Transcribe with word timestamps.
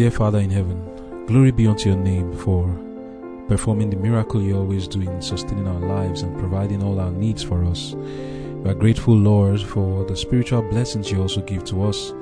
Dear 0.00 0.10
Father 0.10 0.38
in 0.38 0.48
heaven, 0.48 1.26
glory 1.26 1.50
be 1.50 1.66
unto 1.66 1.90
your 1.90 1.98
name 1.98 2.34
for 2.34 2.66
performing 3.48 3.90
the 3.90 3.98
miracle 3.98 4.40
you 4.40 4.56
always 4.56 4.88
do 4.88 5.02
in 5.02 5.20
sustaining 5.20 5.68
our 5.68 5.78
lives 5.78 6.22
and 6.22 6.38
providing 6.38 6.82
all 6.82 6.98
our 6.98 7.10
needs 7.10 7.42
for 7.42 7.62
us. 7.66 7.92
We 7.92 8.70
are 8.70 8.74
grateful, 8.74 9.14
Lord, 9.14 9.60
for 9.60 10.06
the 10.06 10.16
spiritual 10.16 10.62
blessings 10.62 11.10
you 11.10 11.20
also 11.20 11.42
give 11.42 11.64
to 11.64 11.82
us. 11.82 12.14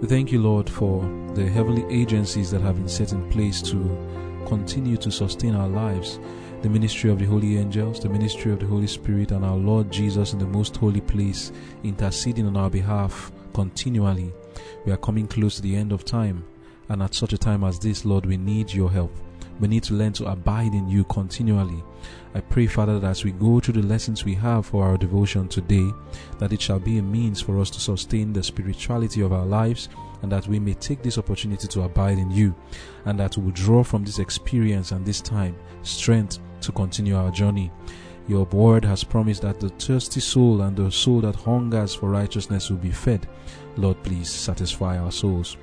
We 0.00 0.08
thank 0.08 0.32
you, 0.32 0.40
Lord, 0.40 0.70
for 0.70 1.02
the 1.34 1.46
heavenly 1.46 1.84
agencies 1.94 2.50
that 2.52 2.62
have 2.62 2.76
been 2.76 2.88
set 2.88 3.12
in 3.12 3.28
place 3.28 3.60
to 3.70 4.42
continue 4.46 4.96
to 4.96 5.10
sustain 5.10 5.54
our 5.54 5.68
lives 5.68 6.18
the 6.62 6.70
ministry 6.70 7.10
of 7.10 7.18
the 7.18 7.26
holy 7.26 7.58
angels, 7.58 8.00
the 8.00 8.08
ministry 8.08 8.50
of 8.50 8.60
the 8.60 8.66
Holy 8.66 8.86
Spirit, 8.86 9.30
and 9.32 9.44
our 9.44 9.58
Lord 9.58 9.92
Jesus 9.92 10.32
in 10.32 10.38
the 10.38 10.46
most 10.46 10.74
holy 10.74 11.02
place, 11.02 11.52
interceding 11.84 12.46
on 12.46 12.56
our 12.56 12.70
behalf 12.70 13.30
continually. 13.52 14.32
We 14.86 14.92
are 14.92 14.96
coming 14.96 15.26
close 15.26 15.56
to 15.56 15.62
the 15.62 15.76
end 15.76 15.92
of 15.92 16.02
time, 16.06 16.46
and 16.88 17.02
at 17.02 17.14
such 17.14 17.32
a 17.32 17.38
time 17.38 17.64
as 17.64 17.78
this, 17.78 18.04
Lord, 18.04 18.26
we 18.26 18.36
need 18.36 18.72
your 18.72 18.90
help. 18.90 19.12
We 19.58 19.68
need 19.68 19.84
to 19.84 19.94
learn 19.94 20.12
to 20.14 20.26
abide 20.26 20.74
in 20.74 20.88
you 20.88 21.04
continually. 21.04 21.82
I 22.34 22.40
pray, 22.40 22.66
Father, 22.66 22.98
that 22.98 23.08
as 23.08 23.24
we 23.24 23.32
go 23.32 23.58
through 23.58 23.80
the 23.80 23.88
lessons 23.88 24.24
we 24.24 24.34
have 24.34 24.66
for 24.66 24.84
our 24.84 24.98
devotion 24.98 25.48
today, 25.48 25.90
that 26.38 26.52
it 26.52 26.60
shall 26.60 26.78
be 26.78 26.98
a 26.98 27.02
means 27.02 27.40
for 27.40 27.58
us 27.58 27.70
to 27.70 27.80
sustain 27.80 28.32
the 28.32 28.42
spirituality 28.42 29.22
of 29.22 29.32
our 29.32 29.46
lives 29.46 29.88
and 30.22 30.30
that 30.30 30.46
we 30.46 30.58
may 30.58 30.74
take 30.74 31.02
this 31.02 31.16
opportunity 31.18 31.66
to 31.68 31.82
abide 31.82 32.18
in 32.18 32.30
you 32.30 32.54
and 33.06 33.18
that 33.18 33.36
we 33.36 33.44
will 33.44 33.52
draw 33.52 33.82
from 33.82 34.04
this 34.04 34.18
experience 34.18 34.92
and 34.92 35.06
this 35.06 35.20
time 35.20 35.56
strength 35.82 36.38
to 36.60 36.72
continue 36.72 37.16
our 37.16 37.30
journey. 37.30 37.70
Your 38.28 38.44
word 38.46 38.84
has 38.84 39.04
promised 39.04 39.42
that 39.42 39.60
the 39.60 39.68
thirsty 39.68 40.20
soul 40.20 40.62
and 40.62 40.76
the 40.76 40.90
soul 40.90 41.20
that 41.20 41.36
hungers 41.36 41.94
for 41.94 42.10
righteousness 42.10 42.68
will 42.68 42.78
be 42.78 42.90
fed. 42.90 43.28
Lord, 43.76 44.02
please 44.02 44.30
satisfy 44.30 44.98
our 44.98 45.12
souls. 45.12 45.56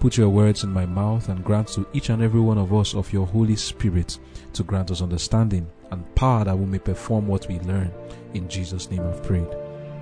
Put 0.00 0.16
your 0.16 0.30
words 0.30 0.64
in 0.64 0.72
my 0.72 0.86
mouth 0.86 1.28
and 1.28 1.44
grant 1.44 1.68
to 1.68 1.86
each 1.92 2.08
and 2.08 2.22
every 2.22 2.40
one 2.40 2.58
of 2.58 2.74
us 2.74 2.94
of 2.94 3.12
your 3.12 3.26
Holy 3.26 3.56
Spirit 3.56 4.18
to 4.54 4.62
grant 4.62 4.90
us 4.90 5.02
understanding 5.02 5.70
and 5.90 6.14
power 6.14 6.44
that 6.44 6.58
we 6.58 6.66
may 6.66 6.78
perform 6.78 7.26
what 7.26 7.46
we 7.48 7.58
learn. 7.60 7.92
In 8.34 8.48
Jesus' 8.48 8.90
name 8.90 9.06
I've 9.06 9.22
prayed. 9.22 9.48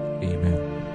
Amen. 0.01 0.89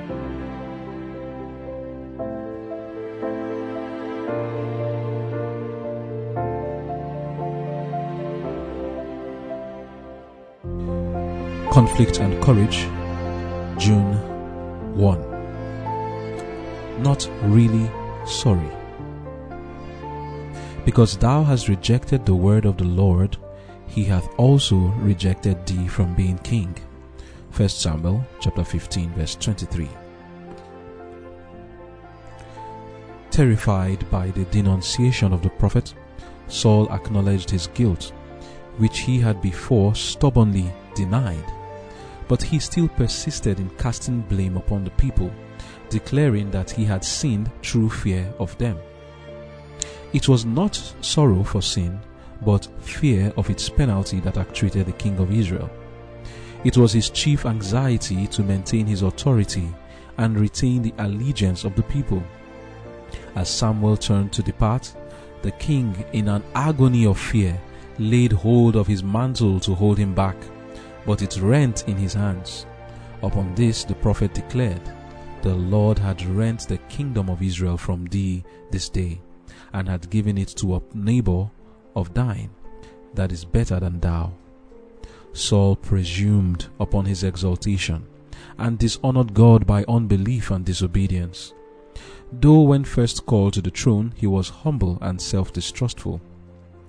Conflict 11.72 12.20
and 12.20 12.42
Courage, 12.44 12.88
June 13.80 14.14
1. 14.96 15.33
Not 17.00 17.30
really 17.44 17.90
sorry. 18.26 18.70
Because 20.86 21.18
thou 21.18 21.44
hast 21.44 21.70
rejected 21.70 22.26
the 22.26 22.36
word 22.36 22.66
of 22.66 22.78
the 22.78 22.84
Lord, 22.84 23.38
he 23.88 24.04
hath 24.04 24.28
also 24.38 24.76
rejected 24.76 25.66
thee 25.66 25.88
from 25.88 26.14
being 26.16 26.38
king. 26.40 26.76
1 27.56 27.70
Samuel 27.70 28.26
chapter 28.40 28.64
15 28.64 29.12
verse 29.14 29.36
23. 29.36 29.88
Terrified 33.30 34.10
by 34.12 34.28
the 34.32 34.46
denunciation 34.46 35.34
of 35.34 35.42
the 35.42 35.50
prophet, 35.50 35.94
Saul 36.48 36.92
acknowledged 36.92 37.50
his 37.50 37.68
guilt, 37.68 38.12
which 38.78 39.00
he 39.00 39.20
had 39.20 39.42
before 39.42 39.96
stubbornly 39.96 40.72
denied. 40.96 41.46
But 42.28 42.44
he 42.44 42.60
still 42.60 42.88
persisted 42.88 43.60
in 43.60 43.70
casting 43.72 44.22
blame 44.22 44.58
upon 44.58 44.84
the 44.84 44.92
people, 44.92 45.32
declaring 45.94 46.52
that 46.52 46.70
he 46.70 46.84
had 46.84 47.04
sinned 47.04 47.50
through 47.62 47.90
fear 47.90 48.32
of 48.40 48.58
them. 48.58 48.78
It 50.12 50.28
was 50.28 50.46
not 50.46 50.76
sorrow 51.02 51.44
for 51.44 51.62
sin, 51.62 52.00
but 52.46 52.68
fear 52.82 53.32
of 53.38 53.50
its 53.50 53.70
penalty 53.70 54.20
that 54.20 54.38
actuated 54.38 54.86
the 54.86 54.92
king 54.92 55.18
of 55.20 55.32
Israel. 55.32 55.70
It 56.64 56.78
was 56.78 56.94
his 56.94 57.10
chief 57.10 57.46
anxiety 57.46 58.28
to 58.28 58.44
maintain 58.44 58.86
his 58.86 59.02
authority 59.02 59.68
and 60.18 60.40
retain 60.40 60.82
the 60.82 60.94
allegiance 61.00 61.64
of 61.64 61.76
the 61.76 61.84
people. 61.84 62.22
As 63.36 63.50
Samuel 63.50 63.98
turned 63.98 64.34
to 64.34 64.44
depart, 64.44 64.94
the 65.42 65.52
king, 65.52 66.06
in 66.14 66.28
an 66.28 66.44
agony 66.54 67.06
of 67.06 67.18
fear, 67.18 67.60
laid 67.98 68.32
hold 68.32 68.76
of 68.76 68.88
his 68.88 69.04
mantle 69.04 69.60
to 69.62 69.74
hold 69.74 69.98
him 69.98 70.14
back 70.14 70.38
but 71.06 71.22
it 71.22 71.40
rent 71.42 71.84
in 71.88 71.98
his 71.98 72.14
hands. 72.14 72.66
Upon 73.22 73.54
this 73.56 73.84
the 73.84 73.96
prophet 73.96 74.34
declared, 74.34 74.82
The 75.44 75.54
Lord 75.54 76.00
had 76.00 76.26
rent 76.26 76.70
the 76.70 76.78
kingdom 76.88 77.30
of 77.30 77.42
Israel 77.42 77.78
from 77.78 78.06
thee 78.06 78.46
this 78.72 78.88
day, 78.88 79.20
and 79.74 79.90
had 79.90 80.10
given 80.10 80.38
it 80.38 80.48
to 80.60 80.76
a 80.78 80.82
neighbor 80.94 81.52
of 81.98 82.14
thine 82.14 82.50
that 83.14 83.34
is 83.34 83.44
better 83.44 83.78
than 83.78 84.00
thou. 84.00 84.32
Saul 85.34 85.76
presumed 85.76 86.68
upon 86.80 87.04
his 87.04 87.26
exaltation, 87.26 88.06
and 88.58 88.80
dishonored 88.80 89.34
God 89.34 89.68
by 89.68 89.84
unbelief 89.90 90.50
and 90.50 90.64
disobedience. 90.64 91.54
Though 92.32 92.62
when 92.62 92.86
first 92.86 93.26
called 93.26 93.56
to 93.56 93.62
the 93.62 93.70
throne 93.70 94.14
he 94.16 94.28
was 94.28 94.48
humble 94.48 94.98
and 95.02 95.22
self 95.22 95.52
distrustful, 95.52 96.22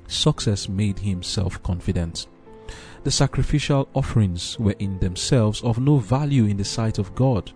success 0.06 0.68
made 0.68 1.00
him 1.00 1.24
self 1.24 1.60
confident. 1.64 2.28
The 3.02 3.10
sacrificial 3.10 3.88
offerings 3.94 4.56
were 4.60 4.76
in 4.78 5.00
themselves 5.00 5.60
of 5.64 5.80
no 5.80 5.98
value 5.98 6.44
in 6.44 6.56
the 6.56 6.64
sight 6.64 7.00
of 7.00 7.16
God. 7.16 7.50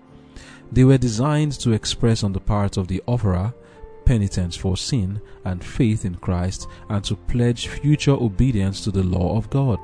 They 0.71 0.85
were 0.85 0.99
designed 0.99 1.53
to 1.61 1.73
express 1.73 2.23
on 2.23 2.33
the 2.33 2.41
part 2.41 2.77
of 2.77 2.89
the 2.89 3.03
offerer 3.07 3.55
penitence 4.05 4.57
for 4.57 4.77
sin 4.77 5.21
and 5.45 5.63
faith 5.63 6.05
in 6.05 6.15
Christ 6.17 6.67
and 6.89 7.05
to 7.05 7.15
pledge 7.15 7.69
future 7.69 8.13
obedience 8.13 8.83
to 8.85 8.91
the 8.91 9.03
law 9.03 9.37
of 9.37 9.51
God. 9.51 9.79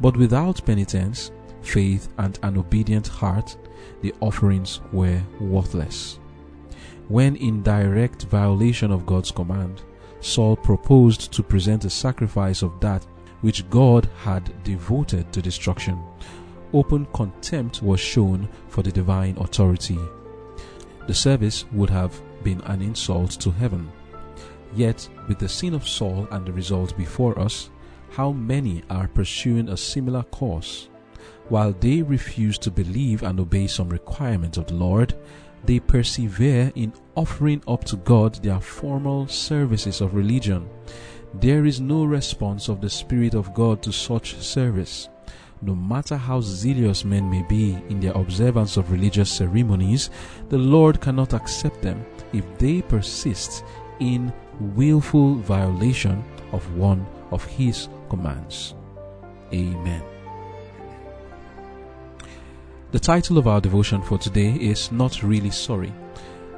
But 0.00 0.16
without 0.16 0.64
penitence, 0.64 1.32
faith, 1.60 2.08
and 2.18 2.38
an 2.42 2.56
obedient 2.56 3.08
heart, 3.08 3.56
the 4.00 4.14
offerings 4.20 4.80
were 4.92 5.20
worthless. 5.40 6.18
When 7.08 7.36
in 7.36 7.62
direct 7.62 8.24
violation 8.24 8.90
of 8.92 9.06
God's 9.06 9.30
command, 9.30 9.82
Saul 10.20 10.56
proposed 10.56 11.32
to 11.32 11.42
present 11.42 11.84
a 11.84 11.90
sacrifice 11.90 12.62
of 12.62 12.78
that 12.80 13.04
which 13.40 13.68
God 13.70 14.08
had 14.22 14.52
devoted 14.62 15.32
to 15.32 15.42
destruction. 15.42 16.00
Open 16.72 17.06
contempt 17.12 17.82
was 17.82 18.00
shown 18.00 18.48
for 18.68 18.82
the 18.82 18.92
divine 18.92 19.36
authority. 19.38 19.98
The 21.06 21.14
service 21.14 21.66
would 21.72 21.90
have 21.90 22.20
been 22.42 22.60
an 22.62 22.80
insult 22.80 23.32
to 23.40 23.50
heaven. 23.50 23.90
Yet, 24.74 25.08
with 25.28 25.38
the 25.38 25.48
sin 25.48 25.74
of 25.74 25.86
Saul 25.86 26.26
and 26.30 26.46
the 26.46 26.52
result 26.52 26.96
before 26.96 27.38
us, 27.38 27.68
how 28.10 28.32
many 28.32 28.82
are 28.88 29.08
pursuing 29.08 29.68
a 29.68 29.76
similar 29.76 30.22
course? 30.22 30.88
While 31.48 31.72
they 31.72 32.02
refuse 32.02 32.56
to 32.58 32.70
believe 32.70 33.22
and 33.22 33.38
obey 33.38 33.66
some 33.66 33.88
requirements 33.88 34.56
of 34.56 34.66
the 34.66 34.74
Lord, 34.74 35.14
they 35.64 35.78
persevere 35.78 36.72
in 36.74 36.94
offering 37.14 37.62
up 37.68 37.84
to 37.84 37.96
God 37.96 38.36
their 38.36 38.60
formal 38.60 39.28
services 39.28 40.00
of 40.00 40.14
religion. 40.14 40.68
There 41.34 41.64
is 41.66 41.80
no 41.80 42.04
response 42.04 42.68
of 42.68 42.80
the 42.80 42.90
Spirit 42.90 43.34
of 43.34 43.54
God 43.54 43.82
to 43.82 43.92
such 43.92 44.36
service. 44.36 45.08
No 45.64 45.76
matter 45.76 46.16
how 46.16 46.40
zealous 46.40 47.04
men 47.04 47.30
may 47.30 47.42
be 47.42 47.78
in 47.88 48.00
their 48.00 48.12
observance 48.12 48.76
of 48.76 48.90
religious 48.90 49.30
ceremonies, 49.30 50.10
the 50.48 50.58
Lord 50.58 51.00
cannot 51.00 51.34
accept 51.34 51.82
them 51.82 52.04
if 52.32 52.44
they 52.58 52.82
persist 52.82 53.64
in 54.00 54.32
willful 54.58 55.36
violation 55.36 56.24
of 56.50 56.76
one 56.76 57.06
of 57.30 57.44
His 57.44 57.88
commands. 58.10 58.74
Amen. 59.52 60.02
The 62.90 63.00
title 63.00 63.38
of 63.38 63.46
our 63.46 63.60
devotion 63.60 64.02
for 64.02 64.18
today 64.18 64.54
is 64.54 64.90
Not 64.90 65.22
Really 65.22 65.50
Sorry. 65.50 65.92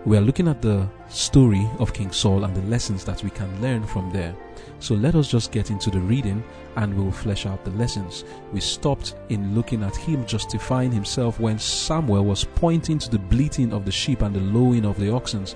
We 0.06 0.19
are 0.19 0.20
looking 0.20 0.48
at 0.48 0.60
the 0.60 0.87
story 1.09 1.66
of 1.78 1.95
King 1.95 2.12
Saul 2.12 2.45
and 2.45 2.54
the 2.54 2.60
lessons 2.68 3.06
that 3.06 3.24
we 3.24 3.30
can 3.30 3.62
learn 3.62 3.86
from 3.86 4.12
there. 4.12 4.36
So 4.78 4.95
let 4.95 5.15
us 5.15 5.28
just 5.28 5.51
get 5.51 5.71
into 5.71 5.91
the 5.91 5.98
reading 5.98 6.45
and 6.77 6.92
we'll 6.95 7.10
flesh 7.10 7.47
out 7.47 7.65
the 7.65 7.71
lessons. 7.71 8.24
We 8.53 8.60
stopped 8.60 9.15
in 9.30 9.54
looking 9.54 9.83
at 9.83 9.97
him 9.97 10.27
justifying 10.27 10.92
himself 10.92 11.41
when 11.41 11.59
Samuel 11.59 12.27
was 12.27 12.45
pointing 12.45 12.98
to 12.98 13.10
the 13.10 13.18
bleating 13.18 13.72
of 13.72 13.86
the 13.86 13.92
sheep 13.92 14.21
and 14.21 14.36
the 14.36 14.41
lowing 14.41 14.84
of 14.84 15.01
the 15.01 15.10
oxen 15.10 15.47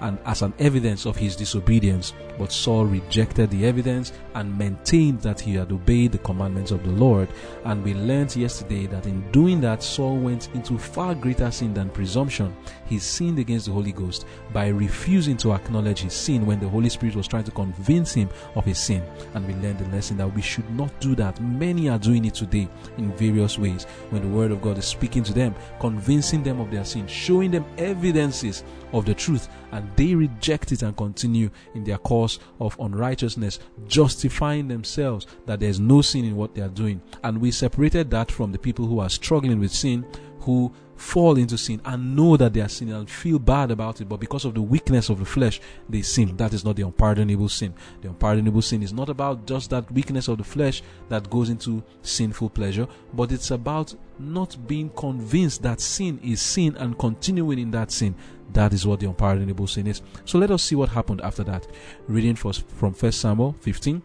and 0.00 0.18
as 0.24 0.42
an 0.42 0.54
evidence 0.58 1.06
of 1.06 1.16
his 1.16 1.36
disobedience. 1.36 2.12
But 2.38 2.52
Saul 2.52 2.86
rejected 2.86 3.50
the 3.50 3.66
evidence 3.66 4.12
and 4.34 4.56
maintained 4.56 5.20
that 5.20 5.40
he 5.40 5.54
had 5.54 5.72
obeyed 5.72 6.12
the 6.12 6.18
commandments 6.18 6.70
of 6.70 6.82
the 6.82 6.90
Lord. 6.90 7.28
And 7.64 7.84
we 7.84 7.94
learned 7.94 8.34
yesterday 8.34 8.86
that 8.86 9.06
in 9.06 9.30
doing 9.30 9.60
that, 9.60 9.82
Saul 9.82 10.16
went 10.16 10.48
into 10.54 10.78
far 10.78 11.14
greater 11.14 11.50
sin 11.50 11.74
than 11.74 11.90
presumption. 11.90 12.56
He 12.86 12.98
sinned 12.98 13.38
against 13.38 13.66
the 13.66 13.72
Holy 13.72 13.92
Ghost 13.92 14.26
by 14.52 14.68
refusing 14.68 15.36
to 15.38 15.52
acknowledge 15.52 16.00
his 16.00 16.14
sin 16.14 16.46
when 16.46 16.60
the 16.60 16.68
Holy 16.68 16.88
Spirit 16.88 17.16
was 17.16 17.28
trying 17.28 17.44
to 17.44 17.50
convince 17.50 18.12
him 18.14 18.30
of 18.54 18.64
his 18.64 18.78
sin. 18.78 19.02
And 19.34 19.46
we 19.46 19.54
learned 19.54 19.78
the 19.78 19.88
lesson 19.94 20.16
that 20.16 20.34
we 20.34 20.42
should 20.42 20.68
not 20.70 20.98
do 21.00 21.14
that. 21.16 21.40
Many 21.40 21.88
are 21.88 21.98
doing 21.98 22.24
it 22.24 22.34
today 22.34 22.68
in 22.96 23.12
various 23.16 23.58
ways 23.58 23.84
when 24.10 24.22
the 24.22 24.28
Word 24.28 24.50
of 24.50 24.62
God 24.62 24.78
is 24.78 24.86
speaking 24.86 25.22
to 25.24 25.32
them, 25.32 25.54
convincing 25.78 26.42
them 26.42 26.60
of 26.60 26.70
their 26.70 26.84
sin, 26.84 27.06
showing 27.06 27.50
them 27.50 27.64
evidences 27.78 28.64
of 28.92 29.04
the 29.04 29.14
truth 29.14 29.48
and 29.72 29.90
they 29.96 30.14
reject 30.14 30.72
it 30.72 30.82
and 30.82 30.96
continue 30.96 31.50
in 31.74 31.84
their 31.84 31.98
course 31.98 32.38
of 32.60 32.78
unrighteousness, 32.80 33.58
justifying 33.86 34.68
themselves 34.68 35.26
that 35.46 35.60
there's 35.60 35.80
no 35.80 36.02
sin 36.02 36.24
in 36.24 36.36
what 36.36 36.54
they 36.54 36.62
are 36.62 36.68
doing. 36.68 37.00
And 37.22 37.40
we 37.40 37.50
separated 37.50 38.10
that 38.10 38.30
from 38.30 38.52
the 38.52 38.58
people 38.58 38.86
who 38.86 39.00
are 39.00 39.10
struggling 39.10 39.60
with 39.60 39.72
sin, 39.72 40.06
who 40.40 40.72
fall 41.00 41.38
into 41.38 41.56
sin 41.56 41.80
and 41.86 42.14
know 42.14 42.36
that 42.36 42.52
they 42.52 42.60
are 42.60 42.68
sinning 42.68 42.94
and 42.94 43.08
feel 43.08 43.38
bad 43.38 43.70
about 43.70 44.00
it, 44.00 44.08
but 44.08 44.20
because 44.20 44.44
of 44.44 44.54
the 44.54 44.60
weakness 44.60 45.08
of 45.08 45.18
the 45.18 45.24
flesh, 45.24 45.60
they 45.88 46.02
sin. 46.02 46.36
That 46.36 46.52
is 46.52 46.64
not 46.64 46.76
the 46.76 46.82
unpardonable 46.82 47.48
sin. 47.48 47.74
The 48.02 48.08
unpardonable 48.08 48.62
sin 48.62 48.82
is 48.82 48.92
not 48.92 49.08
about 49.08 49.46
just 49.46 49.70
that 49.70 49.90
weakness 49.90 50.28
of 50.28 50.38
the 50.38 50.44
flesh 50.44 50.82
that 51.08 51.30
goes 51.30 51.48
into 51.48 51.82
sinful 52.02 52.50
pleasure, 52.50 52.86
but 53.14 53.32
it's 53.32 53.50
about 53.50 53.94
not 54.18 54.56
being 54.66 54.90
convinced 54.90 55.62
that 55.62 55.80
sin 55.80 56.20
is 56.22 56.40
sin 56.42 56.76
and 56.76 56.98
continuing 56.98 57.58
in 57.58 57.70
that 57.70 57.90
sin. 57.90 58.14
That 58.52 58.72
is 58.72 58.86
what 58.86 59.00
the 59.00 59.06
unpardonable 59.06 59.66
sin 59.66 59.86
is. 59.86 60.02
So 60.24 60.38
let 60.38 60.50
us 60.50 60.62
see 60.62 60.74
what 60.74 60.88
happened 60.88 61.20
after 61.20 61.44
that. 61.44 61.66
Reading 62.08 62.34
from 62.34 62.52
1 62.52 63.12
Samuel 63.12 63.54
15 63.60 64.02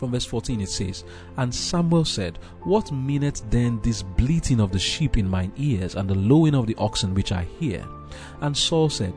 from 0.00 0.12
verse 0.12 0.24
14 0.24 0.62
it 0.62 0.70
says, 0.70 1.04
And 1.36 1.54
Samuel 1.54 2.06
said, 2.06 2.38
What 2.62 2.90
meaneth 2.90 3.48
then 3.50 3.80
this 3.82 4.02
bleating 4.02 4.58
of 4.58 4.72
the 4.72 4.78
sheep 4.78 5.18
in 5.18 5.28
mine 5.28 5.52
ears, 5.58 5.94
and 5.94 6.08
the 6.08 6.14
lowing 6.14 6.54
of 6.54 6.66
the 6.66 6.74
oxen 6.76 7.14
which 7.14 7.32
I 7.32 7.44
hear? 7.58 7.84
And 8.40 8.56
Saul 8.56 8.88
said, 8.88 9.12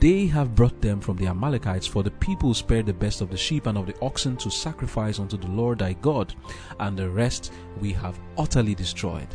They 0.00 0.26
have 0.26 0.56
brought 0.56 0.82
them 0.82 1.00
from 1.00 1.16
the 1.16 1.28
Amalekites, 1.28 1.86
for 1.86 2.02
the 2.02 2.10
people 2.10 2.52
spared 2.54 2.86
the 2.86 2.92
best 2.92 3.20
of 3.20 3.30
the 3.30 3.36
sheep 3.36 3.66
and 3.66 3.78
of 3.78 3.86
the 3.86 3.94
oxen 4.02 4.36
to 4.38 4.50
sacrifice 4.50 5.20
unto 5.20 5.36
the 5.36 5.46
Lord 5.46 5.78
thy 5.78 5.92
God, 5.92 6.34
and 6.80 6.98
the 6.98 7.08
rest 7.08 7.52
we 7.80 7.92
have 7.92 8.18
utterly 8.36 8.74
destroyed. 8.74 9.28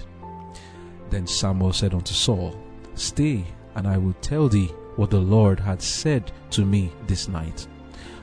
Then 1.09 1.25
Samuel 1.25 1.71
said 1.71 1.93
unto 1.93 2.13
Saul, 2.13 2.61
Stay, 2.95 3.45
and 3.75 3.87
I 3.87 3.97
will 3.97 4.15
tell 4.21 4.47
thee 4.47 4.71
what 4.95 5.09
the 5.09 5.19
Lord 5.19 5.59
had 5.59 5.81
said 5.81 6.31
to 6.51 6.65
me 6.65 6.91
this 7.07 7.27
night. 7.27 7.67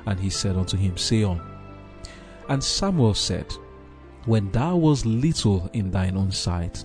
And 0.07 0.19
he 0.19 0.31
said 0.31 0.57
unto 0.57 0.77
him, 0.77 0.97
Say 0.97 1.23
on. 1.23 1.41
And 2.49 2.63
Samuel 2.63 3.15
said, 3.15 3.53
When 4.25 4.51
thou 4.51 4.77
wast 4.77 5.07
little 5.07 5.71
in 5.73 5.91
thine 5.91 6.17
own 6.17 6.33
sight, 6.33 6.85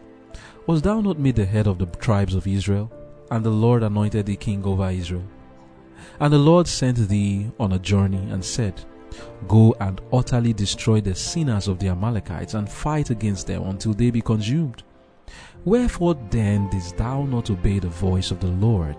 was 0.66 0.82
thou 0.82 1.02
not 1.02 1.20
made 1.20 1.36
the 1.36 1.46
head 1.46 1.68
of 1.68 1.78
the 1.78 1.86
tribes 1.86 2.36
of 2.36 2.48
Israel? 2.48 2.92
And 3.32 3.44
the 3.44 3.50
Lord 3.50 3.84
anointed 3.84 4.26
thee 4.26 4.36
king 4.36 4.64
over 4.66 4.90
Israel. 4.90 5.28
And 6.20 6.34
the 6.34 6.38
Lord 6.38 6.68
sent 6.68 6.98
thee 7.10 7.52
on 7.60 7.74
a 7.74 7.80
journey 7.80 8.30
and 8.32 8.44
said, 8.44 8.84
Go 9.48 9.76
and 9.80 10.02
utterly 10.12 10.54
destroy 10.54 11.02
the 11.02 11.16
sinners 11.16 11.68
of 11.68 11.80
the 11.80 11.90
Amalekites 11.90 12.54
and 12.54 12.70
fight 12.70 13.10
against 13.10 13.48
them 13.48 13.64
until 13.64 13.94
they 13.94 14.10
be 14.10 14.22
consumed. 14.22 14.84
Wherefore 15.66 16.16
then 16.30 16.70
didst 16.70 16.98
thou 16.98 17.24
not 17.24 17.50
obey 17.50 17.80
the 17.80 17.88
voice 17.88 18.32
of 18.32 18.40
the 18.40 18.48
Lord, 18.48 18.98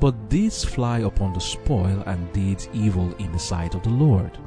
but 0.00 0.28
didst 0.28 0.68
fly 0.68 0.98
upon 1.00 1.32
the 1.32 1.40
spoil 1.40 2.02
and 2.06 2.32
did 2.32 2.68
evil 2.72 3.14
in 3.16 3.32
the 3.32 3.38
sight 3.38 3.74
of 3.74 3.82
the 3.82 3.90
Lord? 3.90 4.38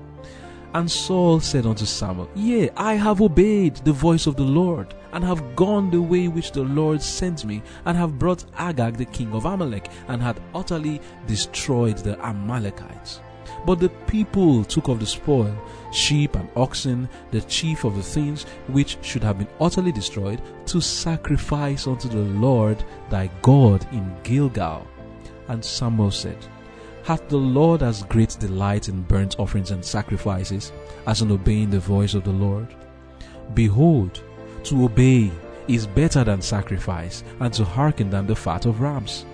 And 0.76 0.92
Saul 0.92 1.40
said 1.40 1.66
unto 1.66 1.86
Samuel, 1.86 2.30
Yea, 2.36 2.70
I 2.76 2.96
have 2.96 3.22
obeyed 3.22 3.78
the 3.78 3.94
voice 3.94 4.28
of 4.28 4.36
the 4.36 4.44
Lord, 4.44 4.94
and 5.14 5.24
have 5.24 5.56
gone 5.56 5.90
the 5.90 6.02
way 6.02 6.28
which 6.28 6.52
the 6.52 6.64
Lord 6.64 7.02
sent 7.02 7.46
me, 7.46 7.64
and 7.86 7.98
have 7.98 8.20
brought 8.20 8.44
Agag 8.58 8.98
the 8.98 9.06
king 9.06 9.32
of 9.32 9.46
Amalek, 9.46 9.90
and 10.10 10.22
had 10.22 10.42
utterly 10.54 11.00
destroyed 11.28 11.98
the 12.00 12.20
Amalekites. 12.20 13.22
But 13.66 13.80
the 13.80 13.90
people 14.08 14.64
took 14.64 14.88
of 14.88 15.00
the 15.00 15.06
spoil, 15.06 15.56
sheep 15.92 16.36
and 16.36 16.50
oxen, 16.56 17.10
the 17.32 17.42
chief 17.42 17.84
of 17.84 17.96
the 17.96 18.04
things 18.04 18.44
which 18.68 18.98
should 19.02 19.24
have 19.24 19.38
been 19.38 19.48
utterly 19.60 19.92
destroyed, 19.92 20.42
to 20.68 20.82
sacrifice 20.82 21.88
unto 21.88 22.08
the 22.08 22.18
Lord 22.18 22.84
thy 23.10 23.30
God 23.42 23.88
in 23.92 24.16
Gilgal. 24.24 24.88
And 25.48 25.64
Samuel 25.64 26.12
said, 26.12 26.38
Hath 27.04 27.28
the 27.30 27.38
Lord 27.38 27.84
as 27.84 28.04
great 28.04 28.36
delight 28.40 28.90
in 28.90 29.04
burnt 29.04 29.40
offerings 29.40 29.72
and 29.72 29.86
sacrifices 29.86 30.72
as 31.06 31.22
in 31.22 31.32
obeying 31.32 31.70
the 31.70 31.80
voice 31.80 32.16
of 32.16 32.24
the 32.24 32.32
Lord? 32.32 32.68
Behold, 33.54 34.24
to 34.64 34.86
obey 34.86 35.32
is 35.68 35.88
better 35.88 36.24
than 36.24 36.42
sacrifice, 36.42 37.24
and 37.40 37.54
to 37.54 37.64
hearken 37.64 38.10
than 38.10 38.28
the 38.28 38.36
fat 38.36 38.66
of 38.66 38.82
rams. 38.82 39.26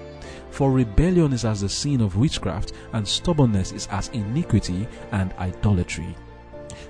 For 0.52 0.72
rebellion 0.72 1.34
is 1.34 1.46
as 1.46 1.62
the 1.62 1.70
sin 1.70 2.02
of 2.02 2.18
witchcraft, 2.18 2.74
and 2.94 3.08
stubbornness 3.08 3.72
is 3.72 3.88
as 3.88 4.10
iniquity 4.10 4.88
and 5.12 5.34
idolatry. 5.34 6.16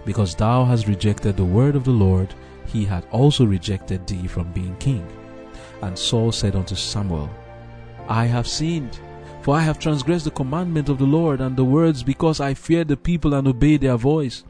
Because 0.05 0.35
thou 0.35 0.65
hast 0.65 0.87
rejected 0.87 1.37
the 1.37 1.45
word 1.45 1.75
of 1.75 1.83
the 1.83 1.91
Lord, 1.91 2.33
he 2.65 2.85
hath 2.85 3.05
also 3.11 3.45
rejected 3.45 4.05
thee 4.05 4.27
from 4.27 4.51
being 4.51 4.75
king. 4.77 5.07
And 5.81 5.97
Saul 5.97 6.31
said 6.31 6.55
unto 6.55 6.75
Samuel, 6.75 7.29
I 8.07 8.25
have 8.25 8.47
sinned 8.47 8.99
for 9.41 9.55
I 9.55 9.61
have 9.61 9.79
transgressed 9.79 10.25
the 10.25 10.31
commandment 10.31 10.87
of 10.87 10.99
the 10.99 11.05
Lord 11.05 11.41
and 11.41 11.57
the 11.57 11.65
words 11.65 12.03
because 12.03 12.39
I 12.39 12.53
feared 12.53 12.87
the 12.87 12.97
people 12.97 13.33
and 13.33 13.47
obeyed 13.47 13.81
their 13.81 13.97
voice. 13.97 14.43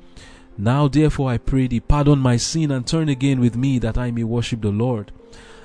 Now 0.57 0.89
therefore 0.89 1.31
I 1.31 1.37
pray 1.37 1.67
thee, 1.67 1.79
pardon 1.79 2.19
my 2.19 2.35
sin 2.35 2.71
and 2.71 2.85
turn 2.85 3.07
again 3.07 3.39
with 3.39 3.55
me 3.55 3.79
that 3.79 3.97
I 3.97 4.11
may 4.11 4.25
worship 4.25 4.61
the 4.61 4.69
Lord. 4.69 5.13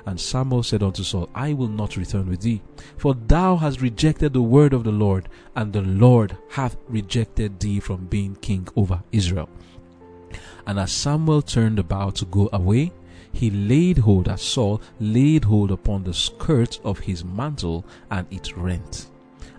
And 0.06 0.20
Samuel 0.20 0.62
said 0.62 0.84
unto 0.84 1.02
Saul, 1.02 1.28
I 1.34 1.52
will 1.52 1.68
not 1.68 1.96
return 1.96 2.28
with 2.28 2.40
thee, 2.40 2.62
for 2.96 3.14
thou 3.14 3.56
hast 3.56 3.82
rejected 3.82 4.32
the 4.32 4.40
word 4.40 4.72
of 4.72 4.84
the 4.84 4.92
Lord, 4.92 5.28
and 5.56 5.72
the 5.72 5.82
Lord 5.82 6.38
hath 6.50 6.76
rejected 6.88 7.58
thee 7.58 7.80
from 7.80 8.06
being 8.06 8.36
king 8.36 8.68
over 8.76 9.02
Israel. 9.10 9.48
And 10.64 10.78
as 10.78 10.92
Samuel 10.92 11.42
turned 11.42 11.80
about 11.80 12.14
to 12.16 12.24
go 12.24 12.48
away, 12.52 12.92
he 13.32 13.50
laid 13.50 13.98
hold, 13.98 14.28
as 14.28 14.42
Saul 14.42 14.80
laid 15.00 15.44
hold 15.44 15.72
upon 15.72 16.04
the 16.04 16.14
skirt 16.14 16.78
of 16.84 17.00
his 17.00 17.24
mantle, 17.24 17.84
and 18.08 18.26
it 18.30 18.56
rent. 18.56 19.10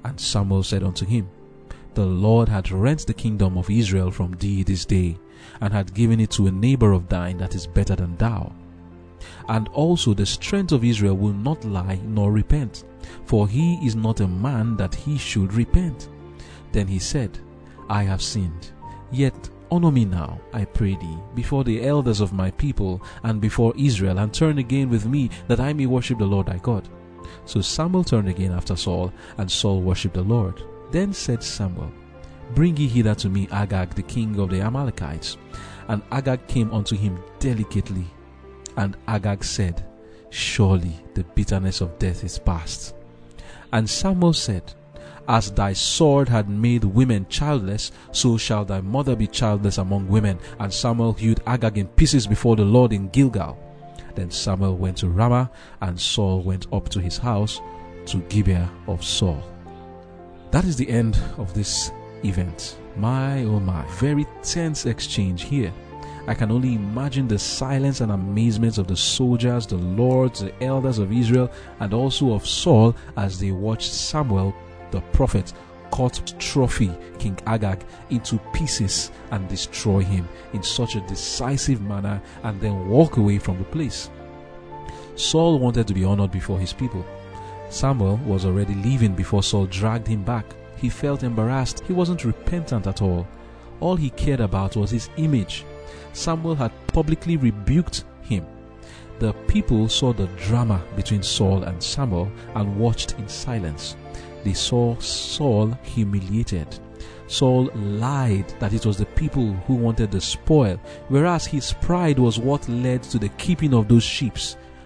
And 0.06 0.18
Samuel 0.18 0.64
said 0.64 0.82
unto 0.82 1.06
him, 1.06 1.30
The 1.94 2.06
Lord 2.06 2.48
hath 2.48 2.72
rent 2.72 3.06
the 3.06 3.14
kingdom 3.14 3.58
of 3.58 3.70
Israel 3.70 4.12
from 4.12 4.32
thee 4.32 4.64
this 4.64 4.86
day, 4.86 5.18
and 5.60 5.74
hath 5.74 5.94
given 5.94 6.22
it 6.22 6.32
to 6.32 6.48
a 6.48 6.52
neighbor 6.52 6.94
of 6.94 7.10
thine 7.10 7.38
that 7.40 7.54
is 7.54 7.68
better 7.68 7.96
than 7.96 8.16
thou. 8.16 8.54
And 9.50 9.68
also 9.70 10.14
the 10.14 10.26
strength 10.26 10.72
of 10.72 10.84
Israel 10.84 11.16
will 11.16 11.34
not 11.34 11.64
lie 11.66 12.00
nor 12.04 12.32
repent, 12.32 12.84
for 13.26 13.48
he 13.48 13.76
is 13.86 13.96
not 13.96 14.20
a 14.20 14.28
man 14.28 14.76
that 14.78 14.94
he 14.94 15.18
should 15.18 15.54
repent. 15.54 16.10
Then 16.72 16.88
he 16.88 17.00
said, 17.00 17.40
I 17.90 18.04
have 18.04 18.22
sinned, 18.22 18.72
yet 19.12 19.50
honor 19.72 19.92
me 19.92 20.06
now, 20.06 20.40
I 20.54 20.66
pray 20.66 20.96
thee, 20.96 21.18
before 21.36 21.64
the 21.64 21.86
elders 21.86 22.22
of 22.22 22.34
my 22.34 22.52
people 22.52 23.02
and 23.24 23.42
before 23.42 23.74
Israel, 23.78 24.20
and 24.20 24.34
turn 24.34 24.58
again 24.58 24.90
with 24.90 25.06
me, 25.06 25.30
that 25.48 25.60
I 25.60 25.74
may 25.74 25.86
worship 25.86 26.20
the 26.20 26.26
Lord 26.26 26.48
thy 26.48 26.58
God. 26.58 26.88
So 27.46 27.62
Samuel 27.62 28.04
turned 28.04 28.30
again 28.30 28.52
after 28.52 28.76
Saul, 28.76 29.12
and 29.38 29.52
Saul 29.52 29.82
worshipped 29.82 30.16
the 30.16 30.22
Lord. 30.22 30.62
Then 30.92 31.14
said 31.14 31.44
Samuel, 31.44 31.92
Bring 32.56 32.78
ye 32.78 32.88
hither 32.88 33.16
to 33.16 33.30
me 33.30 33.48
Agag, 33.52 33.94
the 33.94 34.04
king 34.04 34.40
of 34.40 34.50
the 34.50 34.62
Amalekites. 34.62 35.38
And 35.90 36.02
Agag 36.12 36.48
came 36.48 36.74
unto 36.74 36.96
him 36.96 37.20
delicately. 37.40 38.06
And 38.78 38.96
Agag 39.08 39.44
said, 39.44 39.84
Surely 40.30 40.94
the 41.14 41.24
bitterness 41.24 41.82
of 41.82 41.98
death 42.00 42.24
is 42.24 42.40
past. 42.40 42.94
And 43.74 43.90
Samuel 43.90 44.34
said, 44.34 44.74
As 45.28 45.52
thy 45.52 45.74
sword 45.74 46.30
had 46.30 46.48
made 46.50 46.84
women 46.84 47.26
childless, 47.28 47.92
so 48.12 48.38
shall 48.38 48.64
thy 48.64 48.82
mother 48.82 49.16
be 49.16 49.28
childless 49.28 49.78
among 49.78 50.08
women. 50.08 50.40
And 50.60 50.74
Samuel 50.74 51.14
hewed 51.14 51.42
Agag 51.46 51.78
in 51.78 51.88
pieces 51.88 52.28
before 52.28 52.56
the 52.56 52.66
Lord 52.66 52.94
in 52.94 53.10
Gilgal. 53.10 53.58
Then 54.16 54.32
Samuel 54.32 54.78
went 54.78 54.98
to 54.98 55.10
Ramah, 55.10 55.52
and 55.82 56.00
Saul 56.00 56.42
went 56.42 56.72
up 56.72 56.90
to 56.90 57.00
his 57.00 57.18
house 57.18 57.60
to 58.08 58.18
Gibeah 58.30 58.70
of 58.88 59.04
Saul. 59.04 59.44
That 60.52 60.66
is 60.66 60.78
the 60.78 60.90
end 60.90 61.20
of 61.38 61.54
this 61.54 61.92
event. 62.24 62.78
My 62.96 63.44
oh 63.44 63.60
my, 63.60 63.86
very 63.98 64.26
tense 64.42 64.86
exchange 64.86 65.44
here. 65.44 65.74
I 66.28 66.34
can 66.34 66.52
only 66.52 66.76
imagine 66.76 67.30
the 67.30 67.40
silence 67.40 68.02
and 68.02 68.12
amazement 68.12 68.78
of 68.78 68.88
the 68.88 68.98
soldiers, 68.98 69.66
the 69.66 69.78
lords, 69.78 70.42
the 70.42 70.62
elders 70.62 71.00
of 71.00 71.14
Israel, 71.14 71.50
and 71.80 71.94
also 71.94 72.34
of 72.34 72.46
Saul 72.46 72.96
as 73.16 73.40
they 73.40 73.52
watched 73.52 73.94
Samuel, 73.94 74.54
the 74.92 75.00
prophet, 75.14 75.54
cut 75.90 76.34
trophy 76.38 76.92
King 77.18 77.40
Agag 77.48 77.86
into 78.10 78.40
pieces 78.54 79.10
and 79.32 79.48
destroy 79.48 80.02
him 80.02 80.28
in 80.52 80.62
such 80.62 80.96
a 80.96 81.08
decisive 81.08 81.82
manner 81.82 82.22
and 82.44 82.60
then 82.60 82.90
walk 82.90 83.16
away 83.16 83.40
from 83.40 83.58
the 83.58 83.64
place. 83.64 84.10
Saul 85.16 85.60
wanted 85.60 85.88
to 85.88 85.94
be 85.94 86.04
honored 86.04 86.32
before 86.32 86.60
his 86.60 86.74
people. 86.74 87.06
Samuel 87.70 88.18
was 88.26 88.46
already 88.46 88.76
leaving 88.76 89.14
before 89.14 89.44
Saul 89.44 89.66
dragged 89.66 90.08
him 90.08 90.24
back. 90.24 90.46
He 90.76 90.90
felt 90.90 91.24
embarrassed. 91.24 91.84
He 91.88 91.94
wasn't 91.94 92.26
repentant 92.26 92.86
at 92.86 93.02
all. 93.02 93.26
All 93.80 93.96
he 93.96 94.10
cared 94.10 94.42
about 94.42 94.76
was 94.76 94.92
his 94.92 95.10
image. 95.18 95.66
Samuel 96.14 96.56
had 96.56 96.72
publicly 96.88 97.38
rebuked 97.38 98.06
him. 98.22 98.46
The 99.20 99.34
people 99.48 99.90
saw 99.90 100.14
the 100.14 100.28
drama 100.38 100.82
between 100.96 101.24
Saul 101.24 101.64
and 101.64 101.82
Samuel 101.82 102.32
and 102.56 102.78
watched 102.78 103.14
in 103.18 103.28
silence 103.28 103.96
they 104.48 104.54
saw 104.54 104.98
Saul 105.00 105.78
humiliated. 105.84 106.80
Saul 107.28 107.70
lied 107.76 108.48
that 108.60 108.72
it 108.72 108.86
was 108.86 108.98
the 108.98 109.06
people 109.08 109.52
who 109.68 109.76
wanted 109.76 110.10
the 110.10 110.22
spoil, 110.22 110.80
whereas 111.10 111.46
his 111.46 111.74
pride 111.74 112.18
was 112.18 112.40
what 112.40 112.68
led 112.70 113.04
to 113.04 113.20
the 113.20 113.28
keeping 113.30 113.74
of 113.74 113.90
those 113.90 114.04
sheep 114.04 114.38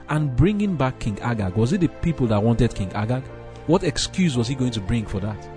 and 0.09 0.35
bringing 0.35 0.75
back 0.75 0.97
King 0.99 1.19
Agag. 1.21 1.55
Was 1.55 1.73
it 1.73 1.81
the 1.81 1.89
people 1.89 2.25
that 2.27 2.41
wanted 2.41 2.73
King 2.73 2.91
Agag? 2.93 3.23
What 3.67 3.83
excuse 3.83 4.35
was 4.35 4.47
he 4.47 4.55
going 4.55 4.71
to 4.71 4.81
bring 4.81 5.05
for 5.05 5.19
that? 5.19 5.47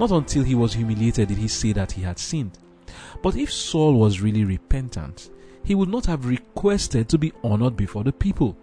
Not 0.00 0.10
until 0.10 0.42
he 0.42 0.56
was 0.56 0.74
humiliated 0.74 1.28
did 1.28 1.38
he 1.38 1.46
say 1.46 1.72
that 1.74 1.92
he 1.92 2.02
had 2.02 2.18
sinned. 2.18 2.58
But 3.22 3.36
if 3.36 3.52
Saul 3.52 3.94
was 3.94 4.20
really 4.20 4.44
repentant, 4.44 5.30
he 5.64 5.74
would 5.74 5.88
not 5.88 6.06
have 6.06 6.26
requested 6.26 7.08
to 7.08 7.18
be 7.18 7.32
honored 7.42 7.76
before 7.76 8.04
the 8.04 8.12
people. 8.12 8.56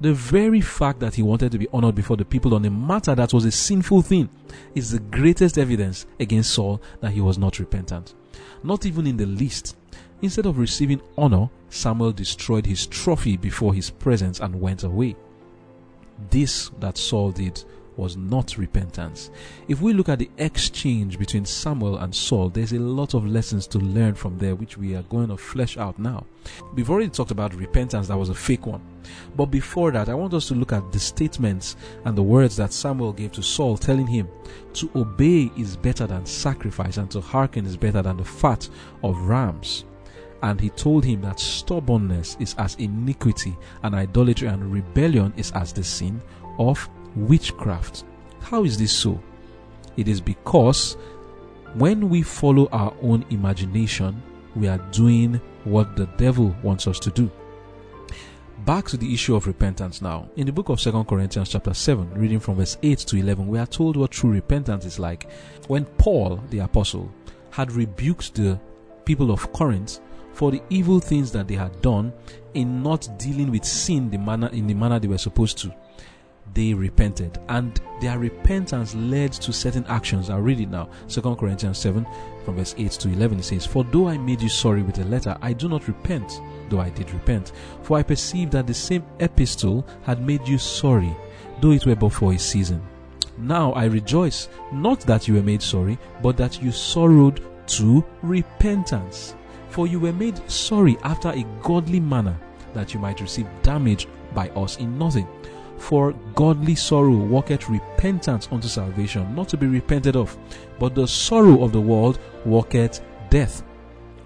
The 0.00 0.12
very 0.12 0.60
fact 0.60 1.00
that 1.00 1.14
he 1.14 1.22
wanted 1.22 1.52
to 1.52 1.58
be 1.58 1.68
honored 1.72 1.94
before 1.94 2.16
the 2.16 2.24
people 2.24 2.54
on 2.54 2.64
a 2.64 2.70
matter 2.70 3.14
that 3.14 3.32
was 3.32 3.44
a 3.44 3.50
sinful 3.50 4.02
thing 4.02 4.28
is 4.74 4.90
the 4.90 4.98
greatest 4.98 5.58
evidence 5.58 6.06
against 6.20 6.52
Saul 6.52 6.80
that 7.00 7.12
he 7.12 7.20
was 7.20 7.38
not 7.38 7.58
repentant. 7.58 8.14
Not 8.62 8.86
even 8.86 9.06
in 9.06 9.16
the 9.16 9.26
least. 9.26 9.76
Instead 10.20 10.46
of 10.46 10.58
receiving 10.58 11.00
honor, 11.18 11.50
Samuel 11.68 12.12
destroyed 12.12 12.66
his 12.66 12.86
trophy 12.86 13.36
before 13.36 13.74
his 13.74 13.90
presence 13.90 14.40
and 14.40 14.60
went 14.60 14.84
away. 14.84 15.16
This 16.30 16.70
that 16.78 16.96
Saul 16.96 17.32
did 17.32 17.64
was 17.96 18.16
not 18.16 18.56
repentance. 18.56 19.30
If 19.68 19.80
we 19.80 19.92
look 19.92 20.08
at 20.08 20.18
the 20.18 20.30
exchange 20.38 21.18
between 21.18 21.44
Samuel 21.44 21.98
and 21.98 22.14
Saul, 22.14 22.48
there's 22.48 22.72
a 22.72 22.78
lot 22.78 23.14
of 23.14 23.26
lessons 23.26 23.66
to 23.68 23.78
learn 23.78 24.14
from 24.14 24.38
there, 24.38 24.54
which 24.54 24.78
we 24.78 24.94
are 24.94 25.02
going 25.02 25.28
to 25.28 25.36
flesh 25.36 25.76
out 25.76 25.98
now. 25.98 26.26
We've 26.74 26.90
already 26.90 27.10
talked 27.10 27.30
about 27.30 27.54
repentance, 27.54 28.08
that 28.08 28.16
was 28.16 28.28
a 28.28 28.34
fake 28.34 28.66
one. 28.66 28.82
But 29.36 29.46
before 29.46 29.90
that, 29.92 30.08
I 30.08 30.14
want 30.14 30.34
us 30.34 30.48
to 30.48 30.54
look 30.54 30.72
at 30.72 30.92
the 30.92 30.98
statements 30.98 31.76
and 32.04 32.16
the 32.16 32.22
words 32.22 32.56
that 32.56 32.72
Samuel 32.72 33.12
gave 33.12 33.32
to 33.32 33.42
Saul, 33.42 33.76
telling 33.76 34.06
him, 34.06 34.28
To 34.74 34.90
obey 34.94 35.50
is 35.56 35.76
better 35.76 36.06
than 36.06 36.26
sacrifice, 36.26 36.96
and 36.96 37.10
to 37.10 37.20
hearken 37.20 37.66
is 37.66 37.76
better 37.76 38.02
than 38.02 38.16
the 38.16 38.24
fat 38.24 38.68
of 39.02 39.18
rams. 39.22 39.84
And 40.42 40.60
he 40.60 40.70
told 40.70 41.04
him 41.04 41.20
that 41.22 41.38
stubbornness 41.38 42.36
is 42.40 42.56
as 42.58 42.74
iniquity, 42.76 43.56
and 43.84 43.94
idolatry 43.94 44.48
and 44.48 44.72
rebellion 44.72 45.32
is 45.36 45.52
as 45.52 45.72
the 45.72 45.84
sin 45.84 46.20
of 46.58 46.88
witchcraft. 47.16 48.04
How 48.40 48.64
is 48.64 48.78
this 48.78 48.92
so? 48.92 49.20
It 49.96 50.08
is 50.08 50.20
because 50.20 50.96
when 51.74 52.08
we 52.08 52.22
follow 52.22 52.68
our 52.72 52.94
own 53.02 53.24
imagination, 53.30 54.22
we 54.54 54.68
are 54.68 54.78
doing 54.90 55.40
what 55.64 55.96
the 55.96 56.06
devil 56.16 56.54
wants 56.62 56.86
us 56.86 56.98
to 57.00 57.10
do. 57.10 57.30
Back 58.64 58.86
to 58.88 58.96
the 58.96 59.12
issue 59.12 59.34
of 59.34 59.46
repentance 59.46 60.00
now. 60.00 60.28
In 60.36 60.46
the 60.46 60.52
book 60.52 60.68
of 60.68 60.78
2 60.78 61.04
Corinthians 61.04 61.48
chapter 61.48 61.74
7, 61.74 62.14
reading 62.14 62.38
from 62.38 62.56
verse 62.56 62.76
8 62.82 62.98
to 62.98 63.16
11, 63.16 63.48
we 63.48 63.58
are 63.58 63.66
told 63.66 63.96
what 63.96 64.12
true 64.12 64.30
repentance 64.30 64.84
is 64.84 64.98
like. 64.98 65.28
When 65.66 65.84
Paul, 65.84 66.40
the 66.50 66.60
apostle, 66.60 67.10
had 67.50 67.72
rebuked 67.72 68.34
the 68.34 68.60
people 69.04 69.32
of 69.32 69.52
Corinth 69.52 70.00
for 70.32 70.50
the 70.50 70.62
evil 70.70 71.00
things 71.00 71.32
that 71.32 71.48
they 71.48 71.54
had 71.54 71.80
done 71.82 72.12
in 72.54 72.82
not 72.82 73.08
dealing 73.18 73.50
with 73.50 73.64
sin 73.64 74.10
the 74.10 74.18
manner 74.18 74.48
in 74.48 74.66
the 74.66 74.74
manner 74.74 74.98
they 74.98 75.08
were 75.08 75.18
supposed 75.18 75.58
to 75.58 75.74
they 76.54 76.74
repented. 76.74 77.38
And 77.48 77.80
their 78.00 78.18
repentance 78.18 78.94
led 78.94 79.32
to 79.32 79.52
certain 79.52 79.84
actions. 79.86 80.30
I'll 80.30 80.40
read 80.40 80.60
it 80.60 80.68
now. 80.70 80.88
Second 81.06 81.36
corinthians 81.36 81.78
7 81.78 82.06
from 82.44 82.56
verse 82.56 82.74
8 82.76 82.90
to 82.92 83.08
11 83.08 83.38
it 83.38 83.42
says 83.44 83.64
for 83.64 83.84
though 83.84 84.08
i 84.08 84.18
made 84.18 84.42
you 84.42 84.48
sorry 84.48 84.82
with 84.82 84.98
a 84.98 85.04
letter 85.04 85.36
i 85.42 85.52
do 85.52 85.68
not 85.68 85.86
repent 85.86 86.40
though 86.68 86.80
i 86.80 86.90
did 86.90 87.12
repent. 87.12 87.52
For 87.82 87.98
i 87.98 88.02
perceived 88.02 88.52
that 88.52 88.66
the 88.66 88.74
same 88.74 89.04
epistle 89.20 89.86
had 90.02 90.26
made 90.26 90.46
you 90.48 90.58
sorry 90.58 91.14
though 91.60 91.70
it 91.70 91.86
were 91.86 91.96
but 91.96 92.12
for 92.12 92.32
a 92.32 92.38
season. 92.38 92.82
Now 93.38 93.72
i 93.72 93.84
rejoice 93.84 94.48
not 94.72 95.00
that 95.02 95.28
you 95.28 95.34
were 95.34 95.42
made 95.42 95.62
sorry 95.62 95.98
but 96.22 96.36
that 96.36 96.62
you 96.62 96.72
sorrowed 96.72 97.44
to 97.68 98.04
repentance. 98.22 99.34
For 99.70 99.86
you 99.86 100.00
were 100.00 100.12
made 100.12 100.50
sorry 100.50 100.98
after 101.02 101.30
a 101.30 101.46
godly 101.62 102.00
manner 102.00 102.36
that 102.74 102.92
you 102.92 103.00
might 103.00 103.20
receive 103.20 103.46
damage 103.62 104.08
by 104.34 104.48
us 104.50 104.78
in 104.78 104.98
nothing 104.98 105.28
for 105.82 106.12
godly 106.36 106.76
sorrow 106.76 107.16
worketh 107.16 107.68
repentance 107.68 108.48
unto 108.52 108.68
salvation, 108.68 109.34
not 109.34 109.48
to 109.48 109.56
be 109.56 109.66
repented 109.66 110.14
of, 110.14 110.38
but 110.78 110.94
the 110.94 111.06
sorrow 111.06 111.64
of 111.64 111.72
the 111.72 111.80
world 111.80 112.20
worketh 112.46 113.04
death. 113.30 113.64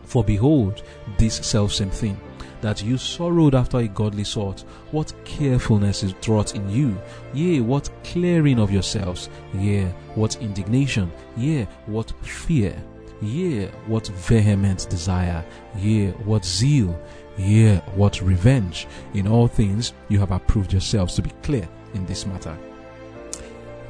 For 0.05 0.23
behold, 0.23 0.83
this 1.17 1.37
selfsame 1.37 1.91
thing, 1.91 2.21
that 2.61 2.85
you 2.85 2.99
sorrowed 2.99 3.55
after 3.55 3.79
a 3.79 3.89
godly 3.89 4.25
sort, 4.25 4.65
what 4.91 5.15
carefulness 5.25 6.03
is 6.03 6.15
wrought 6.29 6.55
in 6.55 6.69
you, 6.69 6.97
yea, 7.33 7.61
what 7.61 7.91
clearing 8.05 8.59
of 8.59 8.71
yourselves, 8.71 9.31
yea, 9.55 9.87
what 10.15 10.37
indignation, 10.43 11.11
yea, 11.39 11.67
what 11.87 12.13
fear, 12.23 12.77
yea, 13.23 13.67
what 13.87 14.07
vehement 14.09 14.89
desire, 14.89 15.45
yea, 15.77 16.11
what 16.25 16.45
zeal, 16.45 16.99
Yea, 17.39 17.77
what 17.95 18.23
revenge! 18.23 18.87
In 19.13 19.29
all 19.29 19.47
things 19.47 19.93
you 20.09 20.19
have 20.19 20.31
approved 20.31 20.73
yourselves 20.73 21.15
to 21.17 21.23
be 21.23 21.31
clear 21.43 21.69
in 21.93 22.07
this 22.07 22.27
matter. 22.27 22.57